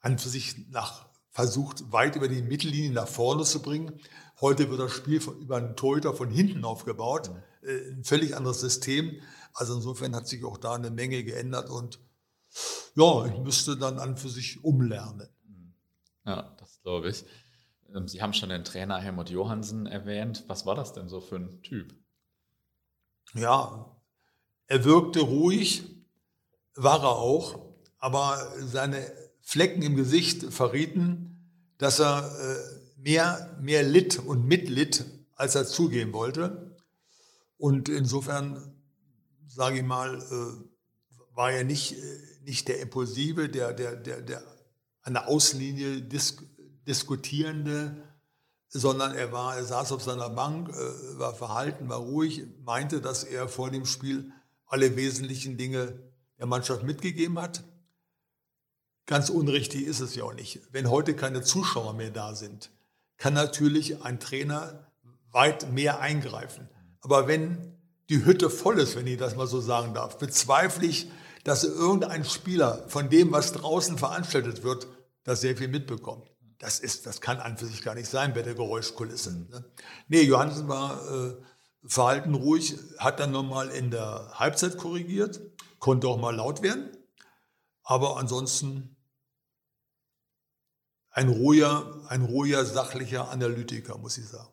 an 0.00 0.18
für 0.18 0.28
sich 0.28 0.68
nach 0.70 1.06
versucht, 1.30 1.90
weit 1.90 2.16
über 2.16 2.28
die 2.28 2.42
Mittellinie 2.42 2.92
nach 2.92 3.08
vorne 3.08 3.44
zu 3.44 3.62
bringen. 3.62 3.98
Heute 4.40 4.70
wird 4.70 4.80
das 4.80 4.92
Spiel 4.92 5.20
von, 5.20 5.38
über 5.38 5.56
einen 5.56 5.76
Torhüter 5.76 6.14
von 6.14 6.30
hinten 6.30 6.64
aufgebaut. 6.64 7.30
Mhm. 7.30 7.68
Äh, 7.68 7.90
ein 7.92 8.04
völlig 8.04 8.36
anderes 8.36 8.60
System. 8.60 9.20
Also 9.54 9.74
insofern 9.74 10.14
hat 10.14 10.28
sich 10.28 10.44
auch 10.44 10.58
da 10.58 10.74
eine 10.74 10.90
Menge 10.90 11.24
geändert 11.24 11.68
und 11.68 12.00
ja, 12.94 13.24
ich 13.26 13.38
müsste 13.38 13.76
dann 13.76 13.98
an 13.98 14.16
für 14.16 14.28
sich 14.28 14.62
umlernen. 14.62 15.28
Ja, 16.24 16.54
das 16.58 16.80
glaube 16.82 17.08
ich. 17.08 17.24
Ähm, 17.94 18.08
Sie 18.08 18.22
haben 18.22 18.32
schon 18.32 18.48
den 18.48 18.64
Trainer 18.64 18.98
Helmut 18.98 19.30
Johansen 19.30 19.86
erwähnt. 19.86 20.44
Was 20.46 20.66
war 20.66 20.74
das 20.74 20.92
denn 20.92 21.08
so 21.08 21.20
für 21.20 21.36
ein 21.36 21.62
Typ? 21.62 21.94
Ja, 23.34 23.96
er 24.66 24.84
wirkte 24.84 25.20
ruhig, 25.20 25.84
war 26.74 27.02
er 27.02 27.16
auch, 27.16 27.74
aber 27.98 28.52
seine 28.58 29.10
Flecken 29.40 29.82
im 29.82 29.96
Gesicht 29.96 30.52
verrieten, 30.52 31.50
dass 31.78 31.98
er 31.98 32.30
äh, 32.40 33.00
mehr, 33.00 33.56
mehr 33.60 33.82
litt 33.82 34.18
und 34.18 34.46
mitlitt, 34.46 35.04
als 35.34 35.54
er 35.54 35.66
zugeben 35.66 36.12
wollte. 36.12 36.76
Und 37.56 37.88
insofern, 37.88 38.74
sage 39.46 39.78
ich 39.78 39.84
mal, 39.84 40.18
äh, 40.18 41.34
war 41.34 41.52
er 41.52 41.64
nicht, 41.64 41.92
äh, 41.92 42.18
nicht 42.44 42.68
der 42.68 42.80
Impulsive, 42.80 43.48
der, 43.48 43.72
der, 43.72 43.96
der, 43.96 44.20
der 44.20 44.42
an 45.02 45.14
der 45.14 45.28
Außenlinie 45.28 46.02
disk 46.02 46.42
diskutierende, 46.86 47.96
sondern 48.68 49.14
er 49.14 49.32
war, 49.32 49.56
er 49.56 49.64
saß 49.64 49.92
auf 49.92 50.02
seiner 50.02 50.30
Bank, 50.30 50.70
äh, 50.70 51.18
war 51.18 51.34
verhalten, 51.34 51.88
war 51.88 51.98
ruhig, 51.98 52.44
meinte, 52.64 53.00
dass 53.00 53.24
er 53.24 53.48
vor 53.48 53.70
dem 53.70 53.84
Spiel 53.84 54.32
alle 54.66 54.96
wesentlichen 54.96 55.58
Dinge 55.58 55.98
der 56.38 56.46
Mannschaft 56.46 56.82
mitgegeben 56.82 57.38
hat. 57.40 57.62
Ganz 59.06 59.28
unrichtig 59.28 59.86
ist 59.86 60.00
es 60.00 60.14
ja 60.14 60.24
auch 60.24 60.32
nicht. 60.32 60.60
Wenn 60.70 60.88
heute 60.88 61.14
keine 61.14 61.42
Zuschauer 61.42 61.92
mehr 61.92 62.10
da 62.10 62.34
sind, 62.34 62.70
kann 63.18 63.34
natürlich 63.34 64.02
ein 64.04 64.20
Trainer 64.20 64.90
weit 65.30 65.70
mehr 65.72 66.00
eingreifen. 66.00 66.68
Aber 67.02 67.28
wenn 67.28 67.76
die 68.08 68.24
Hütte 68.24 68.48
voll 68.48 68.78
ist, 68.78 68.96
wenn 68.96 69.06
ich 69.06 69.18
das 69.18 69.36
mal 69.36 69.46
so 69.46 69.60
sagen 69.60 69.94
darf, 69.94 70.18
bezweifle 70.18 70.86
ich, 70.86 71.10
dass 71.44 71.64
irgendein 71.64 72.24
Spieler 72.24 72.84
von 72.88 73.10
dem, 73.10 73.32
was 73.32 73.52
draußen 73.52 73.98
veranstaltet 73.98 74.62
wird, 74.62 74.86
das 75.24 75.40
sehr 75.40 75.56
viel 75.56 75.68
mitbekommt. 75.68 76.31
Das, 76.62 76.78
ist, 76.78 77.06
das 77.06 77.20
kann 77.20 77.40
an 77.40 77.56
für 77.58 77.66
sich 77.66 77.82
gar 77.82 77.96
nicht 77.96 78.08
sein 78.08 78.34
bei 78.34 78.42
der 78.42 78.54
Geräuschkulisse. 78.54 79.32
Mhm. 79.32 79.48
Ne? 79.50 79.64
Nee, 80.06 80.22
Johansen 80.22 80.68
war 80.68 81.02
äh, 81.10 81.34
verhalten 81.84 82.34
ruhig, 82.34 82.76
hat 82.98 83.18
dann 83.18 83.32
nochmal 83.32 83.68
in 83.70 83.90
der 83.90 84.30
Halbzeit 84.34 84.78
korrigiert, 84.78 85.40
konnte 85.80 86.06
auch 86.06 86.18
mal 86.18 86.36
laut 86.36 86.62
werden. 86.62 86.96
Aber 87.82 88.16
ansonsten 88.16 88.96
ein 91.10 91.28
ruhiger, 91.28 92.04
ein 92.06 92.22
ruhiger, 92.22 92.64
sachlicher 92.64 93.28
Analytiker, 93.30 93.98
muss 93.98 94.16
ich 94.16 94.28
sagen. 94.28 94.48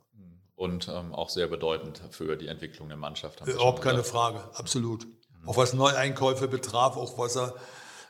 Und 0.55 0.87
ähm, 0.89 1.13
auch 1.13 1.29
sehr 1.29 1.47
bedeutend 1.47 2.01
für 2.09 2.35
die 2.35 2.47
Entwicklung 2.47 2.89
der 2.89 2.97
Mannschaft. 2.97 3.47
Überhaupt 3.47 3.83
keine 3.83 4.03
Frage, 4.03 4.49
absolut. 4.57 5.05
Mhm. 5.05 5.47
Auch 5.47 5.57
was 5.57 5.73
Neueinkäufe 5.73 6.47
betraf, 6.47 6.97
auch 6.97 7.19
was 7.19 7.37
er, 7.37 7.53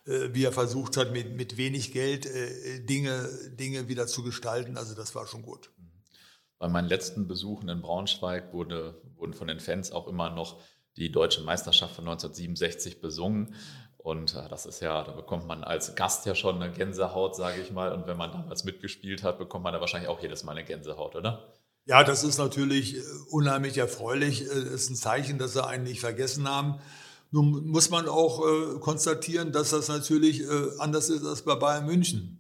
äh, 0.05 0.29
wie 0.33 0.43
er 0.43 0.51
versucht 0.51 0.97
hat, 0.97 1.11
mit, 1.11 1.35
mit 1.35 1.57
wenig 1.57 1.91
Geld 1.91 2.25
äh, 2.25 2.79
Dinge, 2.81 3.29
Dinge 3.51 3.87
wieder 3.87 4.07
zu 4.07 4.23
gestalten. 4.23 4.77
Also 4.77 4.95
das 4.95 5.15
war 5.15 5.27
schon 5.27 5.41
gut. 5.41 5.71
Bei 6.57 6.67
meinen 6.67 6.89
letzten 6.89 7.27
Besuchen 7.27 7.69
in 7.69 7.81
Braunschweig 7.81 8.53
wurde, 8.53 9.01
wurden 9.15 9.33
von 9.33 9.47
den 9.47 9.59
Fans 9.59 9.91
auch 9.91 10.07
immer 10.07 10.29
noch 10.29 10.61
die 10.97 11.11
deutsche 11.11 11.41
Meisterschaft 11.41 11.95
von 11.95 12.05
1967 12.07 13.01
besungen. 13.01 13.55
Und 13.97 14.33
äh, 14.35 14.47
das 14.49 14.65
ist 14.65 14.81
ja, 14.81 15.03
da 15.03 15.11
bekommt 15.11 15.45
man 15.45 15.63
als 15.63 15.95
Gast 15.95 16.25
ja 16.25 16.35
schon 16.35 16.61
eine 16.61 16.71
Gänsehaut, 16.71 17.35
sage 17.35 17.61
ich 17.61 17.71
mal. 17.71 17.93
Und 17.93 18.07
wenn 18.07 18.17
man 18.17 18.31
damals 18.31 18.63
mitgespielt 18.63 19.23
hat, 19.23 19.37
bekommt 19.37 19.63
man 19.63 19.73
da 19.73 19.81
wahrscheinlich 19.81 20.09
auch 20.09 20.21
jedes 20.21 20.43
Mal 20.43 20.53
eine 20.53 20.63
Gänsehaut, 20.63 21.15
oder? 21.15 21.53
Ja, 21.85 22.03
das 22.03 22.23
ist 22.23 22.37
natürlich 22.37 22.97
äh, 22.97 23.01
unheimlich 23.29 23.77
erfreulich. 23.77 24.45
Das 24.45 24.55
äh, 24.55 24.73
ist 24.73 24.89
ein 24.89 24.95
Zeichen, 24.95 25.37
dass 25.37 25.53
sie 25.53 25.65
einen 25.65 25.83
nicht 25.83 25.99
vergessen 26.01 26.47
haben. 26.47 26.79
Nun 27.31 27.67
muss 27.67 27.89
man 27.89 28.07
auch 28.07 28.45
äh, 28.45 28.79
konstatieren, 28.79 29.51
dass 29.51 29.69
das 29.69 29.87
natürlich 29.87 30.41
äh, 30.41 30.47
anders 30.79 31.09
ist 31.09 31.25
als 31.25 31.43
bei 31.43 31.55
Bayern 31.55 31.85
München. 31.85 32.39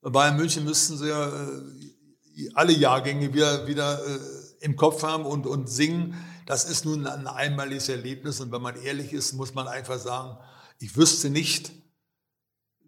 Bei 0.00 0.10
Bayern 0.10 0.36
München 0.36 0.64
müssten 0.64 0.96
sie 0.96 1.08
ja 1.08 1.28
äh, 1.28 2.50
alle 2.54 2.72
Jahrgänge 2.72 3.34
wieder, 3.34 3.66
wieder 3.66 4.00
im 4.60 4.76
Kopf 4.76 5.02
haben 5.02 5.26
und, 5.26 5.46
und 5.46 5.68
singen. 5.68 6.14
Das 6.46 6.64
ist 6.70 6.84
nun 6.84 7.06
ein 7.06 7.26
einmaliges 7.26 7.88
Erlebnis. 7.88 8.40
Und 8.40 8.52
wenn 8.52 8.62
man 8.62 8.80
ehrlich 8.80 9.12
ist, 9.12 9.32
muss 9.32 9.54
man 9.54 9.66
einfach 9.66 9.98
sagen, 9.98 10.38
ich 10.78 10.96
wüsste 10.96 11.30
nicht, 11.30 11.72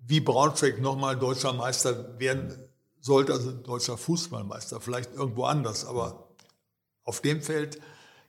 wie 0.07 0.21
Braunschweig 0.21 0.81
nochmal 0.81 1.19
deutscher 1.19 1.53
Meister 1.53 2.19
werden 2.19 2.57
sollte, 3.01 3.33
also 3.33 3.53
deutscher 3.53 3.97
Fußballmeister, 3.97 4.81
vielleicht 4.81 5.15
irgendwo 5.15 5.45
anders, 5.45 5.85
aber 5.85 6.29
auf 7.05 7.21
dem 7.21 7.43
Feld. 7.43 7.81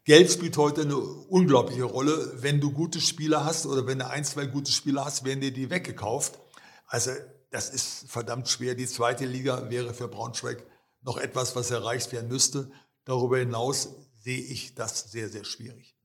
Geld 0.04 0.32
spielt 0.32 0.58
heute 0.58 0.82
eine 0.82 0.98
unglaubliche 0.98 1.84
Rolle. 1.84 2.42
Wenn 2.42 2.60
du 2.60 2.72
gute 2.72 3.00
Spieler 3.00 3.46
hast 3.46 3.68
oder 3.68 3.86
wenn 3.86 4.00
du 4.00 4.08
ein, 4.08 4.24
zwei 4.24 4.46
gute 4.46 4.72
Spieler 4.72 5.06
hast, 5.06 5.26
werden 5.26 5.42
dir 5.42 5.54
die 5.54 5.70
weggekauft. 5.70 6.40
Also 6.88 7.12
das 7.52 7.70
ist 7.70 8.10
verdammt 8.10 8.50
schwer. 8.50 8.74
Die 8.74 8.88
zweite 8.88 9.26
Liga 9.26 9.70
wäre 9.70 9.94
für 9.94 10.08
Braunschweig 10.08 10.66
noch 11.02 11.18
etwas, 11.18 11.56
was 11.56 11.70
erreicht 11.70 12.12
werden 12.12 12.30
müsste. 12.30 12.72
Darüber 13.06 13.38
hinaus 13.38 13.90
sehe 14.16 14.42
ich 14.42 14.74
das 14.74 15.12
sehr, 15.12 15.30
sehr 15.30 15.44
schwierig. 15.44 15.96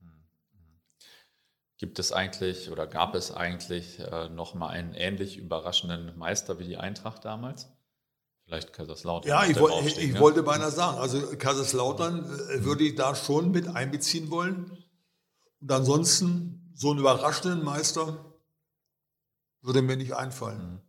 Gibt 1.77 1.99
es 1.99 2.11
eigentlich 2.11 2.71
oder 2.71 2.87
gab 2.87 3.13
es 3.13 3.31
eigentlich 3.31 3.99
äh, 3.99 4.29
noch 4.29 4.55
mal 4.55 4.69
einen 4.69 4.95
ähnlich 4.95 5.37
überraschenden 5.37 6.17
Meister 6.17 6.57
wie 6.57 6.67
die 6.67 6.77
Eintracht 6.77 7.23
damals? 7.23 7.67
Vielleicht 8.47 8.71
Kaiserslautern. 8.71 9.29
Ja, 9.29 9.45
ich, 9.45 9.59
wo, 9.59 9.67
ich 9.85 10.13
ne? 10.13 10.19
wollte 10.21 10.41
beinahe 10.41 10.71
sagen, 10.71 10.97
also 10.99 11.35
Kaiserslautern 11.37 12.23
äh, 12.23 12.63
würde 12.63 12.85
ich 12.85 12.95
da 12.95 13.13
schon 13.13 13.51
mit 13.51 13.67
einbeziehen 13.67 14.31
wollen. 14.31 14.71
Und 15.59 15.71
ansonsten 15.71 16.71
so 16.73 16.91
einen 16.91 16.99
überraschenden 16.99 17.61
Meister 17.61 18.33
würde 19.61 19.81
mir 19.81 19.97
nicht 19.97 20.15
einfallen. 20.15 20.75
Mhm. 20.75 20.86